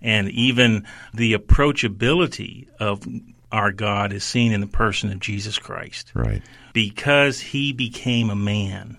And 0.00 0.30
even 0.30 0.86
the 1.12 1.34
approachability 1.34 2.68
of 2.78 3.06
our 3.52 3.72
God 3.72 4.12
is 4.12 4.24
seen 4.24 4.52
in 4.52 4.60
the 4.60 4.66
person 4.66 5.12
of 5.12 5.20
Jesus 5.20 5.58
Christ. 5.58 6.12
Right. 6.14 6.42
Because 6.72 7.40
he 7.40 7.72
became 7.72 8.30
a 8.30 8.36
man, 8.36 8.96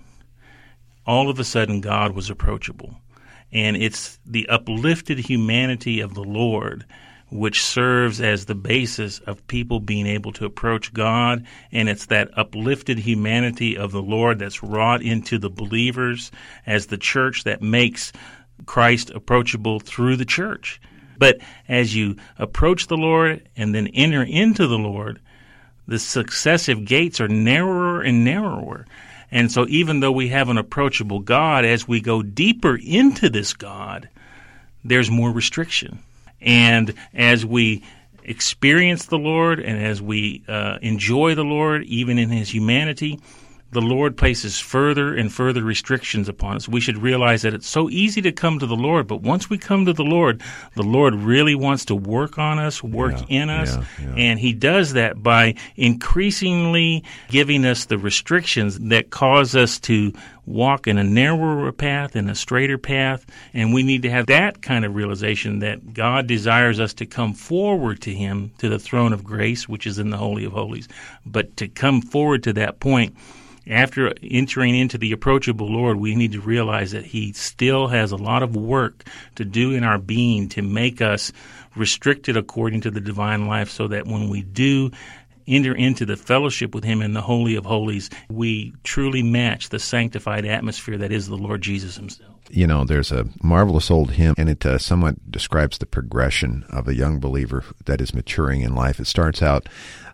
all 1.05 1.29
of 1.29 1.39
a 1.39 1.43
sudden 1.43 1.81
God 1.81 2.13
was 2.13 2.29
approachable. 2.29 2.95
And 3.51 3.75
it's 3.75 4.19
the 4.25 4.47
uplifted 4.47 5.19
humanity 5.19 5.99
of 5.99 6.13
the 6.13 6.23
Lord 6.23 6.85
which 7.31 7.63
serves 7.63 8.19
as 8.19 8.45
the 8.45 8.55
basis 8.55 9.19
of 9.19 9.47
people 9.47 9.79
being 9.79 10.05
able 10.05 10.33
to 10.33 10.45
approach 10.45 10.93
God. 10.93 11.45
And 11.71 11.87
it's 11.87 12.07
that 12.07 12.37
uplifted 12.37 12.99
humanity 12.99 13.77
of 13.77 13.93
the 13.93 14.01
Lord 14.01 14.39
that's 14.39 14.61
wrought 14.61 15.01
into 15.01 15.39
the 15.39 15.49
believers 15.49 16.29
as 16.65 16.87
the 16.87 16.97
church 16.97 17.45
that 17.45 17.61
makes 17.61 18.11
Christ 18.65 19.11
approachable 19.11 19.79
through 19.79 20.17
the 20.17 20.25
church. 20.25 20.81
But 21.17 21.39
as 21.69 21.95
you 21.95 22.17
approach 22.37 22.87
the 22.87 22.97
Lord 22.97 23.47
and 23.55 23.73
then 23.73 23.87
enter 23.87 24.23
into 24.23 24.67
the 24.67 24.77
Lord, 24.77 25.21
the 25.87 25.99
successive 25.99 26.83
gates 26.83 27.21
are 27.21 27.29
narrower 27.29 28.01
and 28.01 28.25
narrower. 28.25 28.85
And 29.31 29.51
so, 29.51 29.65
even 29.69 30.01
though 30.01 30.11
we 30.11 30.29
have 30.29 30.49
an 30.49 30.57
approachable 30.57 31.19
God, 31.19 31.63
as 31.63 31.87
we 31.87 32.01
go 32.01 32.21
deeper 32.21 32.75
into 32.75 33.29
this 33.29 33.53
God, 33.53 34.09
there's 34.83 35.09
more 35.09 35.31
restriction. 35.31 35.99
And 36.41 36.93
as 37.13 37.45
we 37.45 37.83
experience 38.23 39.05
the 39.05 39.17
Lord 39.17 39.59
and 39.59 39.83
as 39.83 40.01
we 40.01 40.43
uh, 40.47 40.79
enjoy 40.81 41.35
the 41.35 41.43
Lord, 41.43 41.83
even 41.85 42.17
in 42.17 42.29
his 42.29 42.53
humanity, 42.53 43.19
the 43.71 43.81
Lord 43.81 44.17
places 44.17 44.59
further 44.59 45.15
and 45.15 45.31
further 45.31 45.63
restrictions 45.63 46.27
upon 46.27 46.57
us. 46.57 46.67
We 46.67 46.81
should 46.81 46.97
realize 46.97 47.41
that 47.43 47.53
it's 47.53 47.67
so 47.67 47.89
easy 47.89 48.21
to 48.23 48.31
come 48.31 48.59
to 48.59 48.65
the 48.65 48.75
Lord, 48.75 49.07
but 49.07 49.21
once 49.21 49.49
we 49.49 49.57
come 49.57 49.85
to 49.85 49.93
the 49.93 50.03
Lord, 50.03 50.41
the 50.75 50.83
Lord 50.83 51.15
really 51.15 51.55
wants 51.55 51.85
to 51.85 51.95
work 51.95 52.37
on 52.37 52.59
us, 52.59 52.83
work 52.83 53.15
Yeah, 53.29 53.43
in 53.43 53.49
us, 53.49 53.75
yeah, 53.75 53.85
yeah. 54.01 54.13
and 54.15 54.39
He 54.39 54.53
does 54.53 54.93
that 54.93 55.23
by 55.23 55.55
increasingly 55.77 57.03
giving 57.29 57.65
us 57.65 57.85
the 57.85 57.97
restrictions 57.97 58.77
that 58.79 59.09
cause 59.09 59.55
us 59.55 59.79
to 59.81 60.11
walk 60.45 60.87
in 60.87 60.97
a 60.97 61.03
narrower 61.03 61.71
path 61.71 62.15
and 62.15 62.29
a 62.29 62.35
straighter 62.35 62.77
path. 62.77 63.25
And 63.53 63.73
we 63.73 63.83
need 63.83 64.01
to 64.01 64.09
have 64.09 64.25
that 64.25 64.61
kind 64.61 64.83
of 64.83 64.95
realization 64.95 65.59
that 65.59 65.93
God 65.93 66.27
desires 66.27 66.79
us 66.79 66.93
to 66.95 67.05
come 67.05 67.33
forward 67.33 68.01
to 68.01 68.13
Him, 68.13 68.51
to 68.57 68.67
the 68.67 68.79
throne 68.79 69.13
of 69.13 69.23
grace, 69.23 69.69
which 69.69 69.87
is 69.87 69.99
in 69.99 70.09
the 70.09 70.17
Holy 70.17 70.43
of 70.43 70.51
Holies. 70.51 70.89
But 71.25 71.55
to 71.57 71.67
come 71.67 72.01
forward 72.01 72.43
to 72.43 72.53
that 72.53 72.79
point, 72.79 73.15
after 73.71 74.13
entering 74.21 74.75
into 74.75 74.97
the 74.97 75.11
approachable 75.13 75.71
Lord, 75.71 75.97
we 75.97 76.15
need 76.15 76.33
to 76.33 76.41
realize 76.41 76.91
that 76.91 77.05
He 77.05 77.31
still 77.33 77.87
has 77.87 78.11
a 78.11 78.17
lot 78.17 78.43
of 78.43 78.55
work 78.55 79.03
to 79.35 79.45
do 79.45 79.71
in 79.71 79.83
our 79.83 79.97
being 79.97 80.49
to 80.49 80.61
make 80.61 81.01
us 81.01 81.31
restricted 81.75 82.35
according 82.35 82.81
to 82.81 82.91
the 82.91 82.99
divine 82.99 83.47
life 83.47 83.69
so 83.69 83.87
that 83.87 84.05
when 84.05 84.29
we 84.29 84.41
do 84.41 84.91
enter 85.51 85.75
into 85.75 86.05
the 86.05 86.17
fellowship 86.17 86.73
with 86.73 86.83
Him 86.83 87.01
in 87.01 87.13
the 87.13 87.21
Holy 87.21 87.55
of 87.55 87.65
Holies, 87.65 88.09
we 88.29 88.73
truly 88.83 89.21
match 89.21 89.69
the 89.69 89.79
sanctified 89.79 90.45
atmosphere 90.45 90.97
that 90.97 91.11
is 91.11 91.27
the 91.27 91.37
Lord 91.37 91.61
Jesus 91.61 91.95
Himself. 91.97 92.29
you 92.49 92.65
know, 92.67 92.83
there's 92.83 93.11
a 93.11 93.27
marvelous 93.43 93.91
old 93.91 94.11
hymn, 94.11 94.35
and 94.37 94.49
it 94.49 94.65
uh, 94.65 94.77
somewhat 94.77 95.31
describes 95.31 95.77
the 95.77 95.85
progression 95.85 96.65
of 96.69 96.87
a 96.87 96.95
young 96.95 97.19
believer 97.19 97.63
that 97.85 98.01
is 98.01 98.13
maturing 98.13 98.61
in 98.61 98.75
life. 98.75 98.99
It 98.99 99.07
starts 99.07 99.41
out 99.41 99.67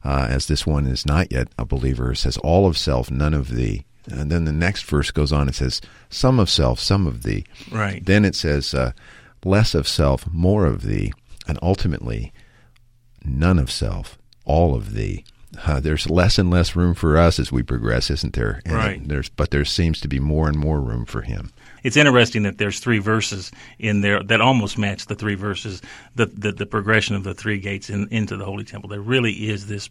uh, 0.04 0.28
as 0.30 0.48
this 0.48 0.66
one 0.68 0.86
is 0.88 1.06
not 1.06 1.32
yet 1.32 1.48
a 1.58 1.66
believer. 1.66 2.12
It 2.12 2.18
says, 2.18 2.38
All 2.38 2.68
of 2.68 2.78
self, 2.78 3.10
none 3.10 3.34
of 3.34 3.50
thee. 3.50 3.86
And 4.10 4.32
then 4.32 4.46
the 4.46 4.54
next 4.54 4.84
verse 4.86 5.12
goes 5.12 5.34
on. 5.34 5.50
It 5.50 5.56
says, 5.56 5.82
Some 6.10 6.40
of 6.40 6.50
self, 6.50 6.80
some 6.80 7.08
of 7.08 7.24
thee. 7.24 7.46
Right. 7.72 8.06
Then 8.06 8.24
it 8.24 8.36
says, 8.36 8.74
uh, 8.74 8.92
Less 9.44 9.74
of 9.76 9.88
self, 9.88 10.26
more 10.32 10.66
of 10.66 10.84
thee. 10.84 11.12
And 11.48 11.58
ultimately, 11.62 12.34
none 13.26 13.58
of 13.60 13.72
self, 13.72 14.18
all 14.48 14.74
of 14.74 14.94
thee. 14.94 15.24
Uh, 15.66 15.80
there's 15.80 16.10
less 16.10 16.38
and 16.38 16.50
less 16.50 16.76
room 16.76 16.94
for 16.94 17.18
us 17.18 17.40
as 17.40 17.52
we 17.52 17.64
progress, 17.64 18.10
isn't 18.10 18.34
there? 18.34 18.62
And 18.66 18.76
Right. 18.76 19.08
There's, 19.08 19.30
but 19.30 19.52
there 19.52 19.66
seems 19.66 20.02
to 20.02 20.08
be 20.08 20.20
more 20.20 20.48
and 20.48 20.58
more 20.58 20.82
room 20.82 21.06
for 21.06 21.22
him. 21.22 21.52
It's 21.84 21.96
interesting 21.96 22.44
that 22.44 22.58
there's 22.58 22.80
three 22.80 23.00
verses 23.00 23.52
in 23.80 24.02
there 24.02 24.22
that 24.24 24.42
almost 24.42 24.78
match 24.78 25.06
the 25.06 25.16
three 25.16 25.36
verses, 25.36 25.82
the 26.16 26.26
the, 26.26 26.52
the 26.52 26.66
progression 26.66 27.16
of 27.16 27.24
the 27.24 27.34
three 27.34 27.60
gates 27.60 27.90
in, 27.90 28.08
into 28.12 28.36
the 28.36 28.46
Holy 28.46 28.64
Temple. 28.64 28.90
There 28.90 29.00
really 29.00 29.50
is 29.50 29.68
this 29.68 29.90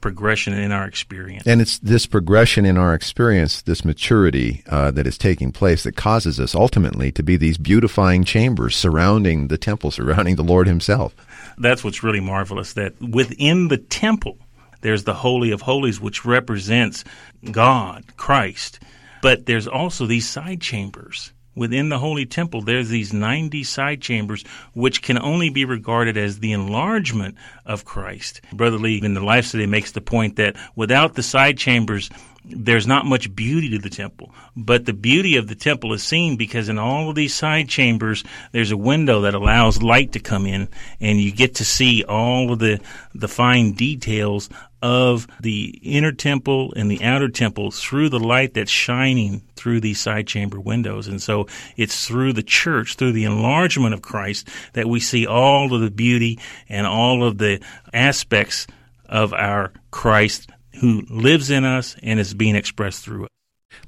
progression 0.00 0.54
in 0.54 0.72
our 0.72 0.86
experience. 0.86 1.46
And 1.46 1.60
it's 1.60 1.78
this 1.78 2.06
progression 2.06 2.64
in 2.64 2.76
our 2.76 2.94
experience, 2.94 3.62
this 3.62 3.84
maturity 3.84 4.62
uh, 4.68 4.90
that 4.92 5.06
is 5.06 5.18
taking 5.18 5.52
place, 5.52 5.82
that 5.84 5.96
causes 5.96 6.40
us 6.40 6.54
ultimately 6.54 7.12
to 7.12 7.22
be 7.22 7.36
these 7.36 7.58
beautifying 7.58 8.24
chambers 8.24 8.76
surrounding 8.76 9.48
the 9.48 9.58
temple, 9.58 9.90
surrounding 9.90 10.36
the 10.36 10.44
Lord 10.44 10.66
Himself. 10.66 11.14
That's 11.58 11.84
what's 11.84 12.02
really 12.02 12.20
marvelous. 12.20 12.72
That 12.74 13.00
within 13.00 13.68
the 13.68 13.78
temple, 13.78 14.38
there's 14.80 15.04
the 15.04 15.14
Holy 15.14 15.50
of 15.50 15.60
Holies, 15.60 16.00
which 16.00 16.24
represents 16.24 17.04
God, 17.50 18.04
Christ. 18.16 18.80
But 19.22 19.46
there's 19.46 19.66
also 19.66 20.06
these 20.06 20.28
side 20.28 20.60
chambers. 20.60 21.32
Within 21.54 21.88
the 21.88 21.98
Holy 21.98 22.26
Temple, 22.26 22.62
there's 22.62 22.88
these 22.88 23.12
90 23.12 23.64
side 23.64 24.00
chambers, 24.00 24.44
which 24.72 25.02
can 25.02 25.18
only 25.18 25.50
be 25.50 25.64
regarded 25.64 26.16
as 26.16 26.38
the 26.38 26.52
enlargement 26.52 27.34
of 27.66 27.84
Christ. 27.84 28.40
Brother 28.52 28.78
Lee 28.78 29.00
in 29.02 29.14
the 29.14 29.20
Life 29.20 29.46
Study 29.46 29.66
makes 29.66 29.92
the 29.92 30.00
point 30.00 30.36
that 30.36 30.56
without 30.76 31.14
the 31.14 31.22
side 31.22 31.58
chambers, 31.58 32.08
there's 32.44 32.86
not 32.86 33.04
much 33.04 33.34
beauty 33.34 33.68
to 33.70 33.78
the 33.78 33.90
temple. 33.90 34.32
But 34.56 34.86
the 34.86 34.92
beauty 34.92 35.36
of 35.36 35.48
the 35.48 35.54
temple 35.54 35.92
is 35.92 36.02
seen 36.02 36.36
because 36.36 36.68
in 36.68 36.78
all 36.78 37.10
of 37.10 37.16
these 37.16 37.34
side 37.34 37.68
chambers, 37.68 38.24
there's 38.52 38.70
a 38.70 38.76
window 38.76 39.22
that 39.22 39.34
allows 39.34 39.82
light 39.82 40.12
to 40.12 40.20
come 40.20 40.46
in, 40.46 40.68
and 41.00 41.20
you 41.20 41.32
get 41.32 41.56
to 41.56 41.64
see 41.64 42.04
all 42.04 42.52
of 42.52 42.58
the, 42.58 42.80
the 43.14 43.28
fine 43.28 43.72
details 43.72 44.48
of 44.82 45.26
the 45.40 45.78
inner 45.82 46.12
temple 46.12 46.72
and 46.74 46.90
the 46.90 47.02
outer 47.02 47.28
temple 47.28 47.70
through 47.70 48.08
the 48.08 48.18
light 48.18 48.54
that's 48.54 48.70
shining 48.70 49.42
through 49.56 49.80
these 49.80 50.00
side 50.00 50.26
chamber 50.26 50.58
windows. 50.58 51.06
And 51.06 51.20
so 51.20 51.46
it's 51.76 52.06
through 52.06 52.32
the 52.32 52.42
church, 52.42 52.96
through 52.96 53.12
the 53.12 53.24
enlargement 53.24 53.94
of 53.94 54.02
Christ, 54.02 54.48
that 54.72 54.88
we 54.88 55.00
see 55.00 55.26
all 55.26 55.74
of 55.74 55.80
the 55.80 55.90
beauty 55.90 56.38
and 56.68 56.86
all 56.86 57.24
of 57.24 57.38
the 57.38 57.60
aspects 57.92 58.66
of 59.06 59.32
our 59.34 59.72
Christ 59.90 60.50
who 60.80 61.02
lives 61.10 61.50
in 61.50 61.64
us 61.64 61.96
and 62.02 62.18
is 62.18 62.32
being 62.32 62.56
expressed 62.56 63.04
through 63.04 63.24
us. 63.24 63.30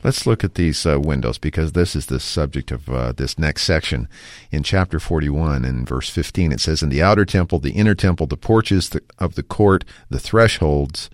Let's 0.05 0.27
look 0.27 0.43
at 0.43 0.57
these 0.57 0.85
uh, 0.85 0.99
windows 0.99 1.39
because 1.39 1.73
this 1.73 1.95
is 1.95 2.07
the 2.07 2.19
subject 2.19 2.73
of 2.73 2.89
uh, 2.89 3.13
this 3.13 3.39
next 3.39 3.63
section. 3.63 4.09
In 4.51 4.65
chapter 4.65 4.99
41 4.99 5.65
and 5.65 5.89
verse 5.89 6.11
15, 6.11 6.51
it 6.51 6.61
says, 6.61 6.83
In 6.83 6.89
the 6.89 7.03
outer 7.03 7.25
temple, 7.25 7.61
the 7.61 7.71
inner 7.71 7.95
temple, 7.95 8.27
the 8.27 8.37
porches 8.37 8.91
of 9.21 9.37
the 9.37 9.45
court, 9.45 9.85
the 10.11 10.19
thresholds, 10.19 11.09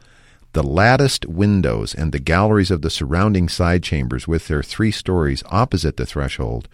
the 0.55 0.63
latticed 0.63 1.27
windows, 1.27 1.95
and 1.95 2.13
the 2.13 2.19
galleries 2.19 2.71
of 2.71 2.81
the 2.81 2.89
surrounding 2.89 3.51
side 3.51 3.83
chambers 3.83 4.27
with 4.27 4.49
their 4.49 4.63
three 4.63 4.91
stories 4.91 5.43
opposite 5.51 5.99
the 5.99 6.07
threshold 6.07 6.67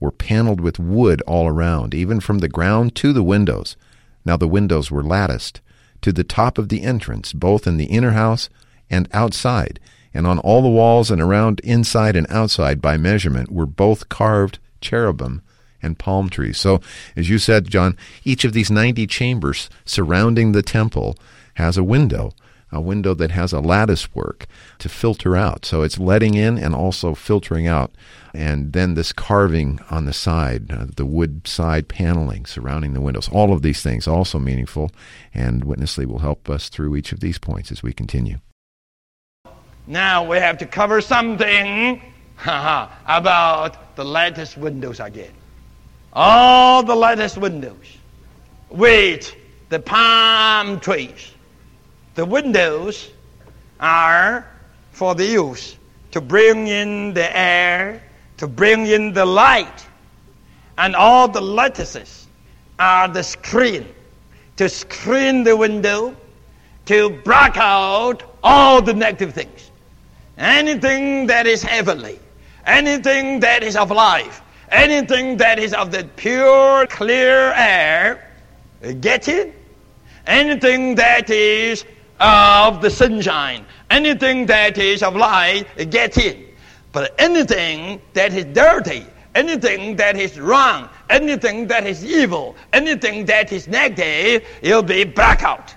were 0.00 0.10
paneled 0.10 0.60
with 0.60 0.80
wood 0.80 1.22
all 1.22 1.46
around, 1.46 1.94
even 1.94 2.18
from 2.18 2.38
the 2.38 2.48
ground 2.48 2.96
to 2.96 3.12
the 3.12 3.22
windows. 3.22 3.76
Now 4.24 4.36
the 4.36 4.48
windows 4.48 4.90
were 4.90 5.04
latticed 5.04 5.60
to 6.02 6.10
the 6.12 6.24
top 6.24 6.58
of 6.58 6.68
the 6.68 6.82
entrance, 6.82 7.32
both 7.32 7.68
in 7.68 7.76
the 7.76 7.84
inner 7.84 8.10
house 8.10 8.48
and 8.90 9.08
outside, 9.12 9.78
and 10.12 10.26
on 10.26 10.38
all 10.40 10.62
the 10.62 10.68
walls 10.68 11.10
and 11.10 11.20
around 11.20 11.60
inside 11.60 12.16
and 12.16 12.26
outside 12.30 12.80
by 12.80 12.96
measurement 12.96 13.50
were 13.50 13.66
both 13.66 14.08
carved 14.08 14.58
cherubim 14.80 15.42
and 15.82 15.98
palm 15.98 16.28
trees. 16.28 16.58
So, 16.58 16.80
as 17.16 17.28
you 17.28 17.38
said, 17.38 17.68
John, 17.68 17.96
each 18.24 18.44
of 18.44 18.52
these 18.52 18.70
90 18.70 19.06
chambers 19.06 19.70
surrounding 19.84 20.52
the 20.52 20.62
temple 20.62 21.16
has 21.54 21.76
a 21.76 21.84
window, 21.84 22.32
a 22.72 22.80
window 22.80 23.14
that 23.14 23.30
has 23.32 23.52
a 23.52 23.60
lattice 23.60 24.14
work 24.14 24.46
to 24.78 24.88
filter 24.88 25.36
out. 25.36 25.64
So 25.64 25.82
it's 25.82 25.98
letting 25.98 26.34
in 26.34 26.58
and 26.58 26.74
also 26.74 27.14
filtering 27.14 27.66
out. 27.66 27.92
And 28.32 28.72
then 28.72 28.94
this 28.94 29.12
carving 29.12 29.80
on 29.90 30.04
the 30.04 30.12
side, 30.12 30.70
uh, 30.70 30.86
the 30.96 31.06
wood 31.06 31.46
side 31.46 31.88
paneling 31.88 32.46
surrounding 32.46 32.94
the 32.94 33.00
windows. 33.00 33.28
All 33.32 33.52
of 33.52 33.62
these 33.62 33.82
things 33.82 34.06
also 34.06 34.38
meaningful, 34.38 34.92
and 35.34 35.64
Witness 35.64 35.98
Lee 35.98 36.06
will 36.06 36.20
help 36.20 36.48
us 36.48 36.68
through 36.68 36.94
each 36.96 37.12
of 37.12 37.20
these 37.20 37.38
points 37.38 37.72
as 37.72 37.82
we 37.82 37.92
continue. 37.92 38.38
Now 39.90 40.22
we 40.22 40.36
have 40.36 40.58
to 40.58 40.66
cover 40.66 41.00
something 41.00 42.00
about 42.46 43.96
the 43.96 44.04
lattice 44.04 44.56
windows 44.56 45.00
again. 45.00 45.32
All 46.12 46.84
the 46.84 46.94
lattice 46.94 47.36
windows 47.36 47.98
with 48.68 49.34
the 49.68 49.80
palm 49.80 50.78
trees. 50.78 51.32
The 52.14 52.24
windows 52.24 53.10
are 53.80 54.46
for 54.92 55.16
the 55.16 55.26
use 55.26 55.76
to 56.12 56.20
bring 56.20 56.68
in 56.68 57.12
the 57.12 57.36
air, 57.36 58.00
to 58.36 58.46
bring 58.46 58.86
in 58.86 59.12
the 59.12 59.26
light. 59.26 59.84
And 60.78 60.94
all 60.94 61.26
the 61.26 61.40
lattices 61.40 62.28
are 62.78 63.08
the 63.08 63.24
screen 63.24 63.88
to 64.56 64.68
screen 64.68 65.42
the 65.42 65.56
window, 65.56 66.14
to 66.84 67.10
block 67.24 67.56
out 67.56 68.22
all 68.40 68.80
the 68.80 68.94
negative 68.94 69.34
things. 69.34 69.69
Anything 70.40 71.26
that 71.26 71.46
is 71.46 71.62
heavenly, 71.62 72.18
anything 72.64 73.40
that 73.40 73.62
is 73.62 73.76
of 73.76 73.90
life, 73.90 74.40
anything 74.70 75.36
that 75.36 75.58
is 75.58 75.74
of 75.74 75.92
the 75.92 76.04
pure, 76.16 76.86
clear 76.86 77.52
air, 77.54 78.26
get 79.00 79.28
it? 79.28 79.54
Anything 80.26 80.94
that 80.94 81.28
is 81.28 81.84
of 82.20 82.80
the 82.80 82.88
sunshine, 82.88 83.66
anything 83.90 84.46
that 84.46 84.78
is 84.78 85.02
of 85.02 85.14
light, 85.14 85.66
get 85.90 86.16
in. 86.16 86.46
But 86.92 87.14
anything 87.18 88.00
that 88.14 88.32
is 88.32 88.46
dirty, 88.46 89.06
anything 89.34 89.94
that 89.96 90.16
is 90.16 90.40
wrong, 90.40 90.88
anything 91.10 91.66
that 91.66 91.86
is 91.86 92.02
evil, 92.02 92.56
anything 92.72 93.26
that 93.26 93.52
is 93.52 93.68
negative, 93.68 94.48
it'll 94.62 94.82
be 94.82 95.04
black 95.04 95.42
out. 95.42 95.74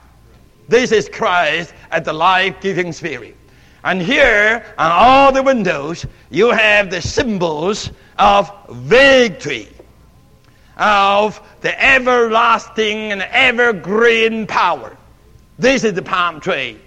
This 0.70 0.94
is 0.94 1.10
Christ 1.10 1.74
as 1.92 2.04
the 2.04 2.14
life-giving 2.14 2.94
spirit. 2.94 3.36
And 3.84 4.02
here 4.02 4.64
on 4.78 4.92
all 4.92 5.32
the 5.32 5.44
windows, 5.44 6.06
you 6.30 6.52
have 6.52 6.90
the 6.90 7.02
symbols 7.02 7.92
of 8.18 8.52
victory, 8.70 9.68
of 10.78 11.42
the 11.62 11.84
everlasting 11.84 13.12
and 13.12 13.22
evergreen 13.24 14.48
power. 14.48 14.96
This 15.60 15.84
is 15.84 15.94
the 15.94 16.02
palm 16.02 16.40
tree. 16.40 16.80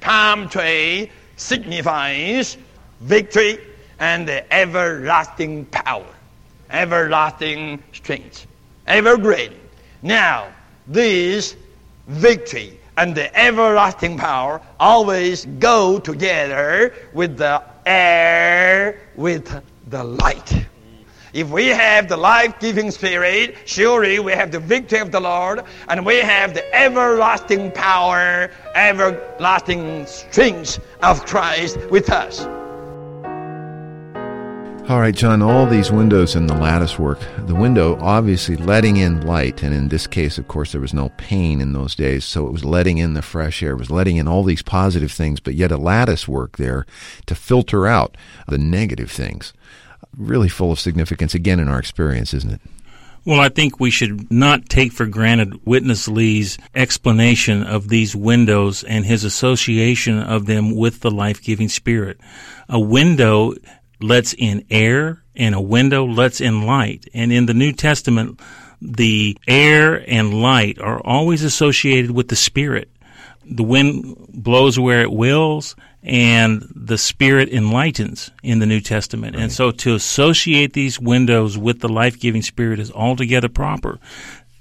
Palm 0.00 0.48
tree 0.48 1.10
signifies 1.36 2.56
victory 3.00 3.58
and 3.98 4.26
the 4.28 4.52
everlasting 4.52 5.64
power, 5.66 6.06
everlasting 6.70 7.82
strength, 7.92 8.46
evergreen. 8.86 9.52
Now, 10.02 10.48
this 10.86 11.56
victory 12.06 12.78
and 12.96 13.14
the 13.14 13.36
everlasting 13.38 14.16
power 14.16 14.60
always 14.78 15.46
go 15.58 15.98
together 15.98 16.94
with 17.12 17.36
the 17.36 17.62
air, 17.86 19.00
with 19.16 19.62
the 19.88 20.04
light. 20.04 20.66
If 21.32 21.50
we 21.50 21.66
have 21.66 22.08
the 22.08 22.16
life 22.16 22.60
giving 22.60 22.92
spirit, 22.92 23.56
surely 23.64 24.20
we 24.20 24.30
have 24.32 24.52
the 24.52 24.60
victory 24.60 25.00
of 25.00 25.10
the 25.10 25.18
Lord, 25.18 25.64
and 25.88 26.06
we 26.06 26.18
have 26.18 26.54
the 26.54 26.74
everlasting 26.74 27.72
power, 27.72 28.50
everlasting 28.76 30.06
strength 30.06 30.78
of 31.02 31.26
Christ 31.26 31.76
with 31.90 32.10
us. 32.10 32.46
All 34.86 35.00
right, 35.00 35.14
John, 35.14 35.40
all 35.40 35.64
these 35.64 35.90
windows 35.90 36.36
in 36.36 36.46
the 36.46 36.54
lattice 36.54 36.98
work, 36.98 37.18
the 37.46 37.54
window 37.54 37.98
obviously 38.02 38.54
letting 38.54 38.98
in 38.98 39.26
light, 39.26 39.62
and 39.62 39.72
in 39.72 39.88
this 39.88 40.06
case, 40.06 40.36
of 40.36 40.46
course, 40.46 40.72
there 40.72 40.80
was 40.80 40.92
no 40.92 41.08
pane 41.16 41.62
in 41.62 41.72
those 41.72 41.94
days, 41.94 42.26
so 42.26 42.46
it 42.46 42.52
was 42.52 42.66
letting 42.66 42.98
in 42.98 43.14
the 43.14 43.22
fresh 43.22 43.62
air, 43.62 43.72
it 43.72 43.78
was 43.78 43.90
letting 43.90 44.18
in 44.18 44.28
all 44.28 44.44
these 44.44 44.60
positive 44.60 45.10
things, 45.10 45.40
but 45.40 45.54
yet 45.54 45.72
a 45.72 45.78
lattice 45.78 46.28
work 46.28 46.58
there 46.58 46.84
to 47.24 47.34
filter 47.34 47.86
out 47.86 48.14
the 48.46 48.58
negative 48.58 49.10
things. 49.10 49.54
Really 50.18 50.50
full 50.50 50.70
of 50.70 50.78
significance, 50.78 51.34
again, 51.34 51.60
in 51.60 51.68
our 51.68 51.78
experience, 51.78 52.34
isn't 52.34 52.52
it? 52.52 52.60
Well, 53.24 53.40
I 53.40 53.48
think 53.48 53.80
we 53.80 53.90
should 53.90 54.30
not 54.30 54.68
take 54.68 54.92
for 54.92 55.06
granted 55.06 55.64
Witness 55.64 56.08
Lee's 56.08 56.58
explanation 56.74 57.62
of 57.64 57.88
these 57.88 58.14
windows 58.14 58.84
and 58.84 59.06
his 59.06 59.24
association 59.24 60.18
of 60.18 60.44
them 60.44 60.76
with 60.76 61.00
the 61.00 61.10
life 61.10 61.42
giving 61.42 61.70
spirit. 61.70 62.20
A 62.68 62.78
window 62.78 63.54
lets 64.04 64.34
in 64.34 64.64
air 64.70 65.22
and 65.34 65.54
a 65.54 65.60
window 65.60 66.06
lets 66.06 66.40
in 66.40 66.66
light. 66.66 67.08
And 67.14 67.32
in 67.32 67.46
the 67.46 67.54
New 67.54 67.72
Testament, 67.72 68.40
the 68.80 69.36
air 69.46 70.04
and 70.08 70.42
light 70.42 70.78
are 70.78 71.00
always 71.00 71.42
associated 71.42 72.10
with 72.10 72.28
the 72.28 72.36
Spirit. 72.36 72.90
The 73.44 73.64
wind 73.64 74.16
blows 74.32 74.78
where 74.78 75.02
it 75.02 75.12
wills, 75.12 75.76
and 76.02 76.66
the 76.74 76.98
Spirit 76.98 77.50
enlightens 77.50 78.30
in 78.42 78.58
the 78.58 78.66
New 78.66 78.80
Testament. 78.80 79.36
Right. 79.36 79.42
And 79.42 79.52
so 79.52 79.70
to 79.70 79.94
associate 79.94 80.72
these 80.72 81.00
windows 81.00 81.58
with 81.58 81.80
the 81.80 81.88
life 81.88 82.18
giving 82.18 82.42
Spirit 82.42 82.78
is 82.78 82.90
altogether 82.90 83.48
proper 83.48 83.98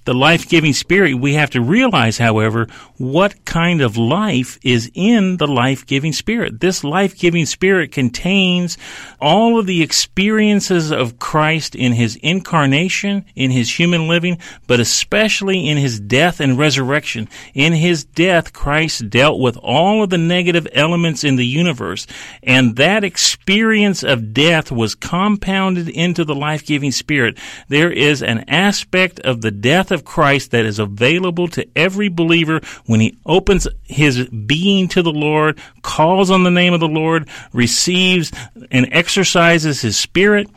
the 0.05 0.13
life 0.13 0.49
giving 0.49 0.73
spirit, 0.73 1.15
we 1.15 1.33
have 1.35 1.51
to 1.51 1.61
realize, 1.61 2.17
however, 2.17 2.67
what 2.97 3.45
kind 3.45 3.81
of 3.81 3.97
life 3.97 4.59
is 4.63 4.91
in 4.93 5.37
the 5.37 5.47
life 5.47 5.85
giving 5.85 6.13
spirit. 6.13 6.59
This 6.59 6.83
life 6.83 7.17
giving 7.17 7.45
spirit 7.45 7.91
contains 7.91 8.77
all 9.21 9.59
of 9.59 9.65
the 9.65 9.81
experiences 9.81 10.91
of 10.91 11.19
Christ 11.19 11.75
in 11.75 11.93
his 11.93 12.17
incarnation, 12.17 13.25
in 13.35 13.51
his 13.51 13.79
human 13.79 14.07
living, 14.07 14.39
but 14.67 14.79
especially 14.79 15.69
in 15.69 15.77
his 15.77 15.99
death 15.99 16.39
and 16.39 16.57
resurrection. 16.57 17.29
In 17.53 17.73
his 17.73 18.03
death, 18.03 18.51
Christ 18.51 19.09
dealt 19.09 19.39
with 19.39 19.57
all 19.57 20.03
of 20.03 20.09
the 20.09 20.17
negative 20.17 20.67
elements 20.73 21.23
in 21.23 21.37
the 21.37 21.45
universe, 21.45 22.05
and 22.41 22.75
that 22.75 23.03
experience 23.03 24.03
of 24.03 24.33
death 24.33 24.71
was 24.71 24.95
compounded 24.95 25.87
into 25.87 26.25
the 26.25 26.35
life 26.35 26.65
giving 26.65 26.91
spirit. 26.91 27.37
There 27.69 27.91
is 27.91 28.21
an 28.21 28.45
aspect 28.49 29.19
of 29.21 29.41
the 29.41 29.51
death 29.51 29.91
of 29.93 30.05
Christ 30.05 30.51
that 30.51 30.65
is 30.65 30.79
available 30.79 31.47
to 31.49 31.67
every 31.75 32.09
believer 32.09 32.61
when 32.85 32.99
he 32.99 33.17
opens 33.25 33.67
his 33.83 34.27
being 34.27 34.87
to 34.89 35.01
the 35.01 35.11
Lord, 35.11 35.59
calls 35.81 36.29
on 36.29 36.43
the 36.43 36.51
name 36.51 36.73
of 36.73 36.79
the 36.79 36.87
Lord, 36.87 37.29
receives 37.53 38.31
and 38.71 38.89
exercises 38.91 39.81
his 39.81 39.97
spirit 39.97 40.49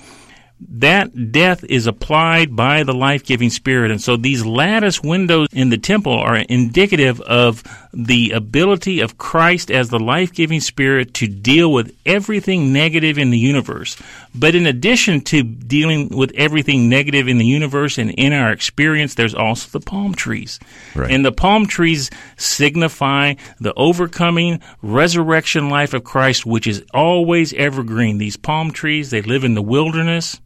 that 0.59 1.33
death 1.33 1.64
is 1.64 1.87
applied 1.87 2.57
by 2.57 2.83
the 2.83 2.95
life 2.95 3.25
giving 3.25 3.51
spirit. 3.51 3.90
And 3.90 4.01
so 4.01 4.16
these 4.16 4.45
lattice 4.47 5.03
windows 5.03 5.49
in 5.53 5.69
the 5.69 5.77
temple 5.77 6.14
are 6.14 6.37
indicative 6.37 7.21
of 7.21 7.62
the 7.92 8.31
ability 8.31 9.01
of 9.01 9.19
Christ 9.19 9.71
as 9.71 9.90
the 9.90 9.99
life 9.99 10.33
giving 10.33 10.61
spirit 10.61 11.12
to 11.14 11.27
deal 11.29 11.71
with 11.71 11.95
everything 12.07 12.73
negative 12.73 13.19
in 13.19 13.31
the 13.31 13.38
universe. 13.38 13.97
But 14.35 14.55
in 14.55 14.66
addition 14.66 15.21
to 15.23 15.42
dealing 15.42 16.09
with 16.09 16.33
everything 16.35 16.88
negative 16.88 17.29
in 17.29 17.38
the 17.38 17.47
universe 17.47 17.99
and 17.99 18.11
in 18.11 18.33
our 18.33 18.51
experience, 18.51 19.14
there's 19.14 19.35
also 19.35 19.79
the 19.79 19.85
palm 19.85 20.14
trees. 20.14 20.59
Right. 20.95 21.11
And 21.11 21.25
the 21.25 21.33
palm 21.33 21.66
trees 21.66 22.11
signify 22.38 23.35
the 23.61 23.75
overcoming 23.75 24.61
resurrection 24.81 25.69
life 25.69 25.92
of 25.92 26.05
Christ, 26.05 26.47
which 26.47 26.66
is 26.66 26.83
always 26.95 27.53
evergreen. 27.55 28.19
These 28.19 28.37
palm 28.37 28.71
trees, 28.71 29.11
they 29.11 29.23
live 29.23 29.45
in 29.45 29.55
the 29.55 29.62
wilderness. 29.62 30.40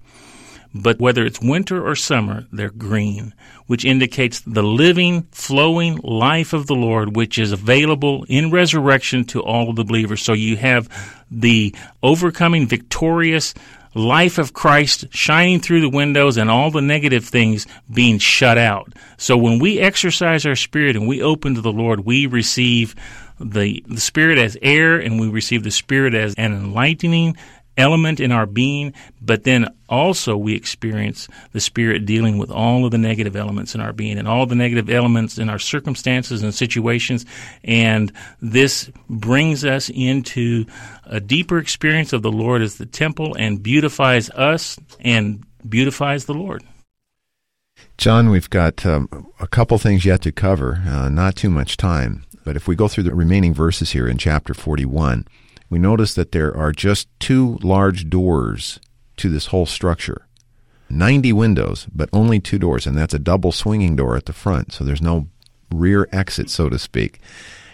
But 0.73 1.01
whether 1.01 1.27
it's 1.27 1.41
winter 1.41 1.85
or 1.85 1.97
summer, 1.97 2.47
they're 2.53 2.71
green, 2.71 3.35
which 3.67 3.85
indicates 3.85 4.41
the 4.41 4.63
living, 4.63 5.23
flowing 5.33 5.97
life 5.97 6.53
of 6.53 6.67
the 6.67 6.77
Lord, 6.77 7.17
which 7.17 7.39
is 7.39 7.51
available 7.51 8.25
in 8.29 8.53
resurrection 8.53 9.25
to 9.27 9.43
all 9.43 9.73
the 9.73 9.85
believers. 9.85 10.23
So 10.23 10.33
you 10.33 10.57
have 10.57 10.89
the 11.31 11.75
overcoming, 12.03 12.69
victorious 12.69 13.53
life 13.95 14.39
of 14.39 14.53
Christ 14.53 15.07
shining 15.11 15.59
through 15.59 15.81
the 15.81 15.91
windows 15.91 16.37
and 16.37 16.49
all 16.49 16.71
the 16.71 16.81
negative 16.81 17.25
things 17.25 17.67
being 17.93 18.19
shut 18.19 18.57
out. 18.57 18.93
So 19.17 19.37
when 19.37 19.59
we 19.59 19.81
exercise 19.81 20.47
our 20.47 20.55
spirit 20.55 20.95
and 20.95 21.09
we 21.09 21.21
open 21.21 21.57
to 21.57 21.61
the 21.61 21.73
Lord, 21.73 22.01
we 22.01 22.27
receive 22.27 22.95
the, 23.41 23.83
the 23.89 24.01
Spirit 24.01 24.39
as 24.39 24.57
air 24.61 24.99
and 24.99 25.19
we 25.19 25.29
receive 25.29 25.65
the 25.65 25.71
Spirit 25.71 26.15
as 26.15 26.35
an 26.35 26.53
enlightening 26.53 27.37
element 27.81 28.21
in 28.21 28.31
our 28.31 28.47
being, 28.47 28.95
but 29.21 29.45
then 29.45 29.67
also 29.89 30.37
we 30.37 30.55
experience 30.55 31.29
the 31.53 31.61
Spirit 31.61 32.07
dealing 32.07 32.39
with 32.39 32.51
all 32.51 32.85
of 32.85 32.91
the 32.91 32.99
negative 32.99 33.35
elements 33.35 33.75
in 33.75 33.81
our 33.81 33.93
being 33.93 34.19
and 34.19 34.29
all 34.29 34.47
the 34.47 34.55
negative 34.55 34.89
elements 34.89 35.39
in 35.39 35.49
our 35.51 35.59
circumstances 35.59 36.43
and 36.43 36.55
situations. 36.55 37.27
And 37.65 38.13
this 38.41 38.91
brings 39.09 39.65
us 39.65 39.91
into 39.93 40.67
a 41.05 41.21
deeper 41.21 41.59
experience 41.59 42.13
of 42.13 42.23
the 42.23 42.33
Lord 42.33 42.63
as 42.63 42.77
the 42.77 42.87
temple 42.87 43.35
and 43.37 43.63
beautifies 43.63 44.31
us 44.31 44.79
and 45.01 45.45
beautifies 45.69 46.27
the 46.27 46.35
Lord. 46.35 46.63
John, 47.99 48.31
we've 48.31 48.51
got 48.51 48.87
um, 48.87 49.31
a 49.41 49.47
couple 49.47 49.79
things 49.79 50.05
yet 50.05 50.23
to 50.23 50.33
cover, 50.33 50.83
uh, 50.87 51.09
not 51.09 51.37
too 51.37 51.51
much 51.51 51.77
time. 51.77 52.25
But 52.45 52.57
if 52.57 52.67
we 52.67 52.75
go 52.75 52.89
through 52.89 53.05
the 53.05 53.15
remaining 53.15 53.53
verses 53.53 53.93
here 53.93 54.09
in 54.09 54.19
chapter 54.19 54.55
41, 54.55 55.27
we 55.71 55.79
notice 55.79 56.15
that 56.15 56.33
there 56.33 56.55
are 56.55 56.73
just 56.73 57.09
two 57.21 57.59
large 57.63 58.11
doors 58.11 58.81
to 59.17 59.31
this 59.31 59.47
whole 59.47 59.67
structure. 59.67 60.27
90 60.91 61.33
windows, 61.33 61.87
but 61.95 62.09
only 62.13 62.41
two 62.41 62.59
doors, 62.59 62.87
and 62.87 62.99
that's 62.99 63.15
a 63.15 63.19
double 63.19 63.53
swinging 63.53 63.95
door 63.95 64.17
at 64.17 64.27
the 64.27 64.33
front, 64.33 64.73
so 64.73 64.83
there's 64.83 65.01
no 65.01 65.29
rear 65.73 66.09
exit, 66.11 66.51
so 66.51 66.69
to 66.69 66.79
speak. 66.79 67.21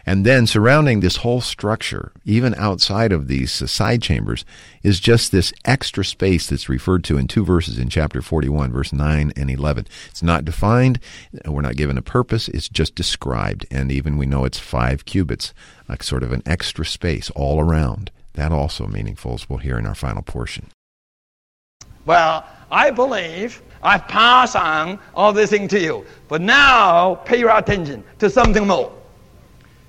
And 0.08 0.24
then 0.24 0.46
surrounding 0.46 1.00
this 1.00 1.16
whole 1.16 1.40
structure, 1.40 2.12
even 2.24 2.54
outside 2.54 3.10
of 3.10 3.26
these 3.26 3.60
uh, 3.60 3.66
side 3.66 4.00
chambers, 4.00 4.44
is 4.84 5.00
just 5.00 5.32
this 5.32 5.52
extra 5.64 6.04
space 6.04 6.46
that's 6.46 6.68
referred 6.68 7.02
to 7.04 7.18
in 7.18 7.26
two 7.26 7.44
verses 7.44 7.76
in 7.76 7.88
chapter 7.88 8.22
41, 8.22 8.70
verse 8.70 8.92
9 8.92 9.32
and 9.34 9.50
11. 9.50 9.88
It's 10.08 10.22
not 10.22 10.44
defined. 10.44 11.00
We're 11.44 11.60
not 11.60 11.74
given 11.74 11.98
a 11.98 12.02
purpose. 12.02 12.46
It's 12.48 12.68
just 12.68 12.94
described. 12.94 13.66
And 13.68 13.90
even 13.90 14.16
we 14.16 14.26
know 14.26 14.44
it's 14.44 14.60
five 14.60 15.04
cubits, 15.06 15.52
like 15.88 16.04
sort 16.04 16.22
of 16.22 16.30
an 16.30 16.44
extra 16.46 16.86
space 16.86 17.28
all 17.30 17.58
around. 17.58 18.12
That 18.34 18.52
also 18.52 18.86
meaningful, 18.86 19.34
as 19.34 19.50
we'll 19.50 19.58
hear 19.58 19.76
in 19.76 19.86
our 19.86 19.94
final 19.96 20.22
portion. 20.22 20.68
Well, 22.04 22.46
I 22.70 22.92
believe 22.92 23.60
I've 23.82 24.06
passed 24.06 24.54
on 24.54 25.00
all 25.16 25.32
this 25.32 25.50
thing 25.50 25.66
to 25.68 25.80
you. 25.80 26.06
But 26.28 26.42
now 26.42 27.16
pay 27.24 27.40
your 27.40 27.50
attention 27.56 28.04
to 28.20 28.30
something 28.30 28.68
more. 28.68 28.92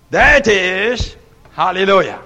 That 0.10 0.48
is, 0.48 1.16
hallelujah. 1.52 2.22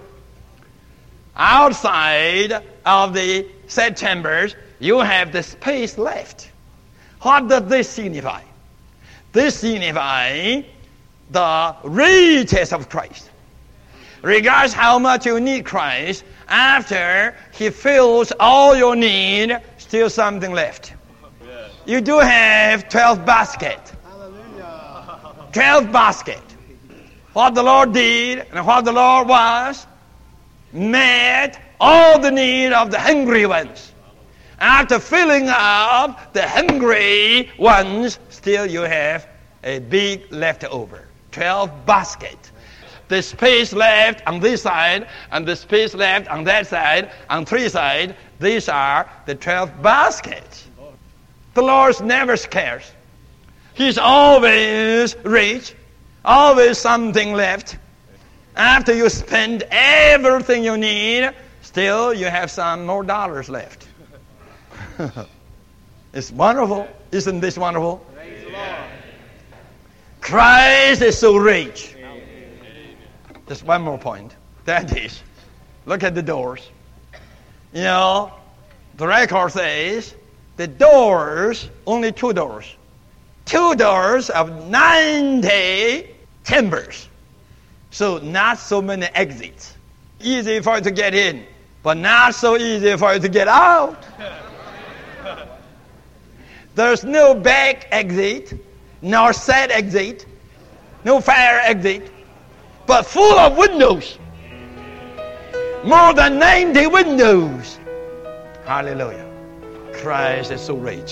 Outside 1.36 2.64
of 2.86 3.14
the 3.14 3.48
set 3.68 3.98
chambers, 3.98 4.56
you 4.80 5.00
have 5.00 5.32
the 5.32 5.42
space 5.42 5.98
left. 5.98 6.52
What 7.22 7.48
does 7.48 7.64
this 7.64 7.90
signify? 7.90 8.42
This 9.32 9.60
signifies 9.60 10.66
the 11.32 11.76
riches 11.84 12.74
of 12.74 12.90
Christ. 12.90 13.30
Regards 14.22 14.74
how 14.74 15.00
much 15.00 15.26
you 15.26 15.40
need 15.40 15.66
Christ, 15.66 16.24
after 16.48 17.36
He 17.54 17.70
fills 17.70 18.32
all 18.40 18.76
your 18.76 18.96
need, 18.96 19.58
still 19.78 20.10
something 20.10 20.52
left. 20.52 20.94
You 21.86 22.02
do 22.02 22.20
have 22.20 22.88
12 22.90 23.26
basket. 23.26 23.80
12 25.54 25.92
basket. 25.92 26.51
What 27.34 27.56
the 27.56 27.64
Lord 27.64 27.94
did 27.94 28.46
and 28.52 28.66
what 28.66 28.86
the 28.86 28.92
Lord 28.92 29.28
was 29.28 29.88
met 30.74 31.60
all 31.80 32.20
the 32.20 32.32
need 32.32 32.74
of 32.74 32.92
the 32.92 33.00
hungry 33.00 33.46
ones. 33.46 33.92
After 34.60 35.00
filling 35.00 35.48
up 35.50 36.34
the 36.34 36.48
hungry 36.48 37.50
ones, 37.58 38.20
still 38.30 38.68
you 38.68 38.82
have 38.82 39.28
a 39.64 39.80
big 39.80 40.32
leftover. 40.32 41.08
12 41.32 41.86
basket. 41.86 42.52
The 43.08 43.22
space 43.22 43.74
left 43.74 44.26
on 44.28 44.40
this 44.40 44.62
side 44.62 45.08
and 45.32 45.46
the 45.46 45.56
space 45.56 45.94
left 45.94 46.28
on 46.30 46.44
that 46.46 46.68
side, 46.68 47.12
on 47.30 47.46
three 47.46 47.68
sides, 47.70 48.14
these 48.40 48.70
are 48.70 49.10
the 49.26 49.36
12 49.36 49.82
baskets. 49.82 50.68
The 51.54 51.62
Lord's 51.62 52.02
never 52.02 52.38
scarce. 52.38 52.90
He's 53.74 53.98
always 53.98 55.16
rich, 55.24 55.76
always 56.24 56.78
something 56.78 57.34
left. 57.34 57.78
After 58.56 58.94
you 58.94 59.10
spend 59.10 59.64
everything 59.72 60.64
you 60.64 60.78
need, 60.78 61.32
still 61.62 62.14
you 62.14 62.26
have 62.26 62.52
some 62.52 62.86
more 62.86 63.04
dollars 63.04 63.50
left. 63.50 63.88
it's 66.14 66.32
wonderful. 66.32 66.88
Isn't 67.12 67.40
this 67.40 67.58
wonderful? 67.58 68.06
Christ 70.20 71.02
is 71.02 71.18
so 71.18 71.38
rich. 71.38 71.96
Just 73.48 73.64
one 73.64 73.82
more 73.82 73.98
point. 73.98 74.36
That 74.66 74.96
is, 74.96 75.22
look 75.86 76.04
at 76.04 76.16
the 76.16 76.22
doors. 76.22 76.70
You 77.74 77.82
know, 77.82 78.32
the 78.98 79.08
record 79.08 79.52
says 79.52 80.16
the 80.58 80.68
doors, 80.68 81.70
only 81.88 82.12
two 82.12 82.34
doors. 82.34 82.76
Two 83.46 83.76
doors 83.76 84.30
of 84.30 84.70
90 84.70 86.08
timbers. 86.44 87.10
So 87.90 88.20
not 88.20 88.58
so 88.60 88.82
many 88.82 89.06
exits. 89.08 89.76
Easy 90.22 90.62
for 90.62 90.78
you 90.78 90.82
to 90.82 90.92
get 90.92 91.14
in, 91.14 91.46
but 91.84 91.98
not 91.98 92.36
so 92.36 92.58
easy 92.58 92.96
for 92.98 93.14
you 93.14 93.20
to 93.20 93.30
get 93.30 93.48
out. 93.48 94.06
There's 96.76 97.04
no 97.04 97.34
back 97.34 97.88
exit, 97.92 98.54
nor 99.02 99.34
side 99.34 99.72
exit, 99.72 100.26
no 101.04 101.20
fire 101.20 101.60
exit, 101.64 102.10
but 102.88 103.06
full 103.06 103.38
of 103.38 103.58
windows. 103.58 104.18
More 105.84 106.14
than 106.14 106.40
90 106.40 106.88
windows. 106.88 107.80
Hallelujah. 108.66 109.28
Christ 109.94 110.52
is 110.52 110.62
so 110.62 110.76
rich. 110.76 111.12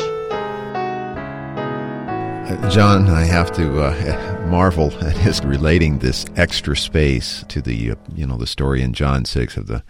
John, 2.71 3.07
I 3.09 3.25
have 3.25 3.51
to 3.53 3.79
uh, 3.79 4.45
marvel 4.49 4.91
at 5.05 5.15
his 5.15 5.43
relating 5.45 5.99
this 5.99 6.25
extra 6.35 6.75
space 6.75 7.45
to 7.47 7.61
the 7.61 7.91
uh, 7.91 7.95
you 8.15 8.25
know 8.25 8.37
the 8.37 8.47
story 8.47 8.81
in 8.81 8.93
John 8.93 9.23
six 9.25 9.55
of 9.55 9.67
the 9.67 9.83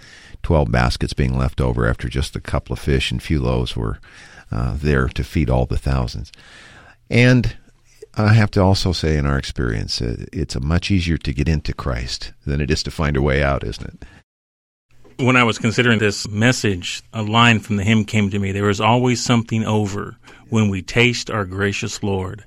twelve 0.44 0.70
baskets 0.70 1.14
being 1.14 1.38
left 1.38 1.62
over 1.62 1.88
after 1.88 2.10
just 2.10 2.36
a 2.36 2.42
couple 2.42 2.74
of 2.74 2.80
fish 2.80 3.12
and 3.12 3.24
few 3.24 3.42
loaves 3.42 3.78
were 3.78 4.02
uh, 4.52 4.76
there 4.76 5.08
to 5.08 5.24
feed 5.24 5.50
all 5.50 5.68
the 5.68 5.78
thousands. 5.78 6.34
And 7.10 7.56
I 8.16 8.34
have 8.34 8.52
to 8.52 8.62
also 8.62 8.92
say, 8.92 9.16
in 9.16 9.26
our 9.26 9.38
experience, 9.38 10.02
uh, 10.02 10.26
it's 10.34 10.60
much 10.60 10.92
easier 10.92 11.18
to 11.18 11.34
get 11.34 11.48
into 11.48 11.74
Christ 11.74 12.34
than 12.46 12.60
it 12.60 12.70
is 12.70 12.84
to 12.84 12.92
find 12.92 13.16
a 13.16 13.22
way 13.22 13.42
out, 13.42 13.64
isn't 13.64 13.88
it? 13.88 15.24
When 15.24 15.38
I 15.38 15.44
was 15.44 15.58
considering 15.58 16.00
this 16.00 16.28
message, 16.28 17.04
a 17.14 17.24
line 17.24 17.60
from 17.60 17.78
the 17.78 17.84
hymn 17.84 18.04
came 18.04 18.30
to 18.32 18.40
me. 18.40 18.52
There 18.52 18.70
is 18.70 18.82
always 18.82 19.24
something 19.24 19.64
over 19.64 20.18
when 20.50 20.70
we 20.70 20.82
taste 20.82 21.30
our 21.30 21.46
gracious 21.46 22.04
Lord. 22.04 22.44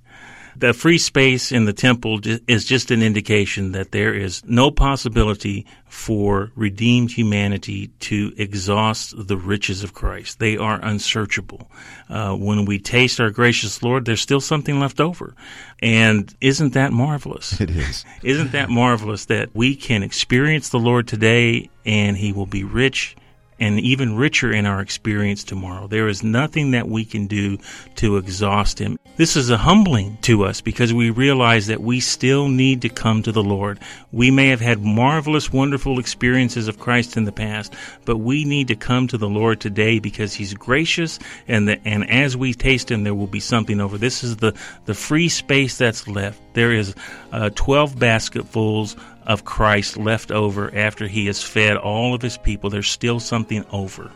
The 0.56 0.72
free 0.72 0.98
space 0.98 1.50
in 1.52 1.64
the 1.64 1.72
temple 1.72 2.20
is 2.46 2.64
just 2.64 2.90
an 2.90 3.02
indication 3.02 3.72
that 3.72 3.92
there 3.92 4.14
is 4.14 4.42
no 4.44 4.70
possibility 4.70 5.66
for 5.86 6.50
redeemed 6.54 7.10
humanity 7.10 7.88
to 8.00 8.32
exhaust 8.36 9.14
the 9.16 9.36
riches 9.36 9.82
of 9.82 9.94
Christ. 9.94 10.38
They 10.38 10.56
are 10.56 10.78
unsearchable. 10.82 11.70
Uh, 12.08 12.34
when 12.34 12.64
we 12.64 12.78
taste 12.78 13.20
our 13.20 13.30
gracious 13.30 13.82
Lord, 13.82 14.04
there's 14.04 14.20
still 14.20 14.40
something 14.40 14.80
left 14.80 15.00
over. 15.00 15.34
And 15.80 16.34
isn't 16.40 16.74
that 16.74 16.92
marvelous? 16.92 17.60
It 17.60 17.70
is. 17.70 18.04
isn't 18.22 18.52
that 18.52 18.70
marvelous 18.70 19.26
that 19.26 19.54
we 19.54 19.74
can 19.74 20.02
experience 20.02 20.68
the 20.68 20.78
Lord 20.78 21.08
today 21.08 21.70
and 21.84 22.16
He 22.16 22.32
will 22.32 22.46
be 22.46 22.64
rich 22.64 23.16
and 23.62 23.78
even 23.78 24.16
richer 24.16 24.52
in 24.52 24.66
our 24.66 24.80
experience 24.80 25.44
tomorrow. 25.44 25.86
There 25.86 26.08
is 26.08 26.24
nothing 26.24 26.72
that 26.72 26.88
we 26.88 27.04
can 27.04 27.28
do 27.28 27.58
to 27.94 28.16
exhaust 28.16 28.80
Him. 28.80 28.98
This 29.16 29.36
is 29.36 29.50
a 29.50 29.56
humbling 29.56 30.18
to 30.22 30.44
us 30.44 30.60
because 30.60 30.92
we 30.92 31.10
realize 31.10 31.68
that 31.68 31.80
we 31.80 32.00
still 32.00 32.48
need 32.48 32.82
to 32.82 32.88
come 32.88 33.22
to 33.22 33.30
the 33.30 33.42
Lord. 33.42 33.78
We 34.10 34.32
may 34.32 34.48
have 34.48 34.60
had 34.60 34.82
marvelous, 34.82 35.52
wonderful 35.52 36.00
experiences 36.00 36.66
of 36.66 36.80
Christ 36.80 37.16
in 37.16 37.24
the 37.24 37.30
past, 37.30 37.72
but 38.04 38.16
we 38.16 38.44
need 38.44 38.66
to 38.66 38.74
come 38.74 39.06
to 39.06 39.16
the 39.16 39.28
Lord 39.28 39.60
today 39.60 40.00
because 40.00 40.34
He's 40.34 40.54
gracious 40.54 41.20
and 41.46 41.68
the, 41.68 41.80
and 41.86 42.10
as 42.10 42.36
we 42.36 42.54
taste 42.54 42.90
Him, 42.90 43.04
there 43.04 43.14
will 43.14 43.28
be 43.28 43.38
something 43.38 43.80
over. 43.80 43.96
This 43.96 44.24
is 44.24 44.38
the, 44.38 44.54
the 44.86 44.94
free 44.94 45.28
space 45.28 45.78
that's 45.78 46.08
left. 46.08 46.40
There 46.54 46.72
is 46.72 46.96
uh, 47.30 47.50
12 47.54 47.96
basketfuls 47.96 48.96
of 49.26 49.44
Christ 49.44 49.96
left 49.96 50.30
over 50.30 50.74
after 50.74 51.06
he 51.06 51.26
has 51.26 51.42
fed 51.42 51.76
all 51.76 52.14
of 52.14 52.22
his 52.22 52.38
people. 52.38 52.70
There's 52.70 52.88
still 52.88 53.20
something 53.20 53.64
over. 53.72 54.10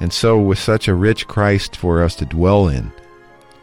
And 0.00 0.12
so, 0.12 0.38
with 0.38 0.58
such 0.58 0.88
a 0.88 0.94
rich 0.94 1.26
Christ 1.28 1.76
for 1.76 2.02
us 2.02 2.16
to 2.16 2.26
dwell 2.26 2.68
in, 2.68 2.92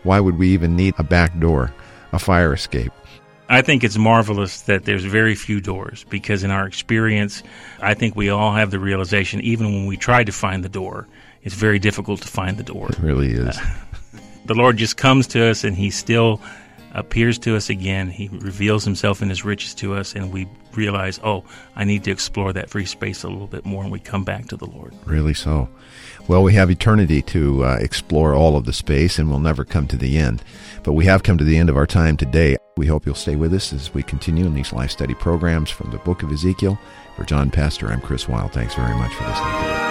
why 0.03 0.19
would 0.19 0.37
we 0.37 0.49
even 0.49 0.75
need 0.75 0.93
a 0.97 1.03
back 1.03 1.37
door, 1.39 1.73
a 2.13 2.19
fire 2.19 2.53
escape? 2.53 2.91
I 3.49 3.61
think 3.61 3.83
it's 3.83 3.97
marvelous 3.97 4.61
that 4.61 4.85
there's 4.85 5.03
very 5.03 5.35
few 5.35 5.59
doors 5.59 6.05
because, 6.09 6.43
in 6.43 6.51
our 6.51 6.65
experience, 6.65 7.43
I 7.81 7.93
think 7.93 8.15
we 8.15 8.29
all 8.29 8.53
have 8.53 8.71
the 8.71 8.79
realization, 8.79 9.41
even 9.41 9.67
when 9.73 9.85
we 9.87 9.97
try 9.97 10.23
to 10.23 10.31
find 10.31 10.63
the 10.63 10.69
door, 10.69 11.07
it's 11.43 11.55
very 11.55 11.79
difficult 11.79 12.21
to 12.21 12.29
find 12.29 12.57
the 12.57 12.63
door. 12.63 12.87
It 12.89 12.99
really 12.99 13.31
is. 13.31 13.59
The 14.43 14.55
Lord 14.55 14.77
just 14.77 14.97
comes 14.97 15.27
to 15.27 15.45
us 15.45 15.63
and 15.63 15.75
He 15.75 15.91
still 15.91 16.41
appears 16.93 17.39
to 17.39 17.55
us 17.55 17.69
again. 17.69 18.09
He 18.09 18.27
reveals 18.29 18.83
himself 18.83 19.21
in 19.21 19.29
his 19.29 19.45
riches 19.45 19.73
to 19.75 19.93
us, 19.95 20.15
and 20.15 20.31
we 20.31 20.47
realize, 20.73 21.19
oh, 21.23 21.43
I 21.75 21.83
need 21.83 22.03
to 22.05 22.11
explore 22.11 22.53
that 22.53 22.69
free 22.69 22.85
space 22.85 23.23
a 23.23 23.29
little 23.29 23.47
bit 23.47 23.65
more, 23.65 23.83
and 23.83 23.91
we 23.91 23.99
come 23.99 24.23
back 24.23 24.47
to 24.47 24.57
the 24.57 24.65
Lord. 24.65 24.93
Really 25.05 25.33
so. 25.33 25.69
Well, 26.27 26.43
we 26.43 26.53
have 26.53 26.69
eternity 26.69 27.21
to 27.23 27.65
uh, 27.65 27.77
explore 27.79 28.33
all 28.33 28.55
of 28.55 28.65
the 28.65 28.73
space, 28.73 29.19
and 29.19 29.29
we'll 29.29 29.39
never 29.39 29.65
come 29.65 29.87
to 29.87 29.97
the 29.97 30.17
end. 30.17 30.43
But 30.83 30.93
we 30.93 31.05
have 31.05 31.23
come 31.23 31.37
to 31.37 31.43
the 31.43 31.57
end 31.57 31.69
of 31.69 31.77
our 31.77 31.87
time 31.87 32.17
today. 32.17 32.57
We 32.77 32.87
hope 32.87 33.05
you'll 33.05 33.15
stay 33.15 33.35
with 33.35 33.53
us 33.53 33.73
as 33.73 33.93
we 33.93 34.03
continue 34.03 34.45
in 34.45 34.53
these 34.53 34.73
life 34.73 34.91
study 34.91 35.13
programs 35.13 35.69
from 35.69 35.91
the 35.91 35.97
book 35.99 36.23
of 36.23 36.31
Ezekiel. 36.31 36.79
For 37.15 37.23
John 37.25 37.51
Pester, 37.51 37.87
I'm 37.87 38.01
Chris 38.01 38.27
Wilde. 38.27 38.53
Thanks 38.53 38.75
very 38.75 38.95
much 38.95 39.13
for 39.13 39.25
listening 39.25 39.51
today. 39.61 39.90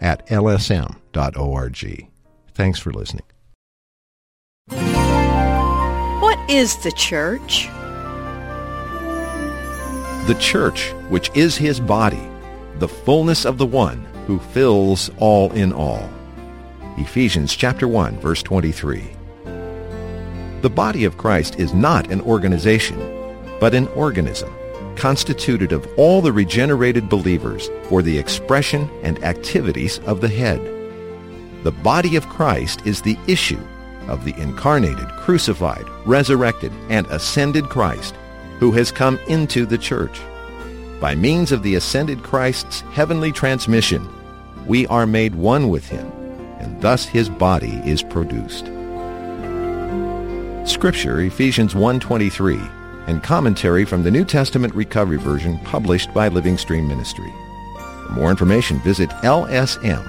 at 0.00 0.26
lsm.org. 0.26 2.08
Thanks 2.54 2.78
for 2.78 2.92
listening. 2.92 3.24
What 6.20 6.38
is 6.50 6.76
the 6.82 6.92
church? 6.92 7.68
The 10.26 10.36
church, 10.38 10.90
which 11.08 11.30
is 11.34 11.56
his 11.56 11.80
body, 11.80 12.28
the 12.78 12.88
fullness 12.88 13.44
of 13.44 13.58
the 13.58 13.66
one 13.66 14.04
who 14.26 14.38
fills 14.38 15.10
all 15.18 15.50
in 15.52 15.72
all. 15.72 16.08
Ephesians 16.98 17.54
chapter 17.54 17.88
1 17.88 18.18
verse 18.20 18.42
23. 18.42 19.10
The 20.62 20.70
body 20.70 21.04
of 21.04 21.16
Christ 21.16 21.58
is 21.58 21.72
not 21.72 22.10
an 22.10 22.20
organization, 22.22 22.98
but 23.60 23.74
an 23.74 23.86
organism 23.88 24.52
constituted 24.98 25.72
of 25.72 25.88
all 25.96 26.20
the 26.20 26.32
regenerated 26.32 27.08
believers 27.08 27.70
for 27.84 28.02
the 28.02 28.18
expression 28.18 28.90
and 29.02 29.24
activities 29.24 30.00
of 30.00 30.20
the 30.20 30.28
head. 30.28 30.60
The 31.64 31.72
body 31.72 32.16
of 32.16 32.28
Christ 32.28 32.82
is 32.84 33.00
the 33.00 33.16
issue 33.26 33.60
of 34.08 34.24
the 34.24 34.34
incarnated, 34.40 35.08
crucified, 35.20 35.84
resurrected, 36.04 36.72
and 36.90 37.06
ascended 37.06 37.68
Christ 37.70 38.14
who 38.58 38.72
has 38.72 38.90
come 38.90 39.18
into 39.28 39.64
the 39.64 39.78
church. 39.78 40.20
By 41.00 41.14
means 41.14 41.52
of 41.52 41.62
the 41.62 41.76
ascended 41.76 42.22
Christ's 42.22 42.80
heavenly 42.92 43.30
transmission, 43.30 44.06
we 44.66 44.86
are 44.88 45.06
made 45.06 45.34
one 45.34 45.68
with 45.68 45.88
him, 45.88 46.10
and 46.58 46.80
thus 46.82 47.04
his 47.06 47.28
body 47.28 47.80
is 47.84 48.02
produced. 48.02 48.66
Scripture, 50.68 51.20
Ephesians 51.20 51.74
1.23, 51.74 52.77
and 53.08 53.22
commentary 53.22 53.84
from 53.84 54.04
the 54.04 54.10
New 54.10 54.24
Testament 54.24 54.74
Recovery 54.74 55.16
Version 55.18 55.58
published 55.64 56.14
by 56.14 56.28
Living 56.28 56.56
Stream 56.56 56.86
Ministry. 56.86 57.32
For 58.06 58.12
more 58.12 58.30
information, 58.30 58.78
visit 58.80 59.10
lsm.org. 59.10 60.08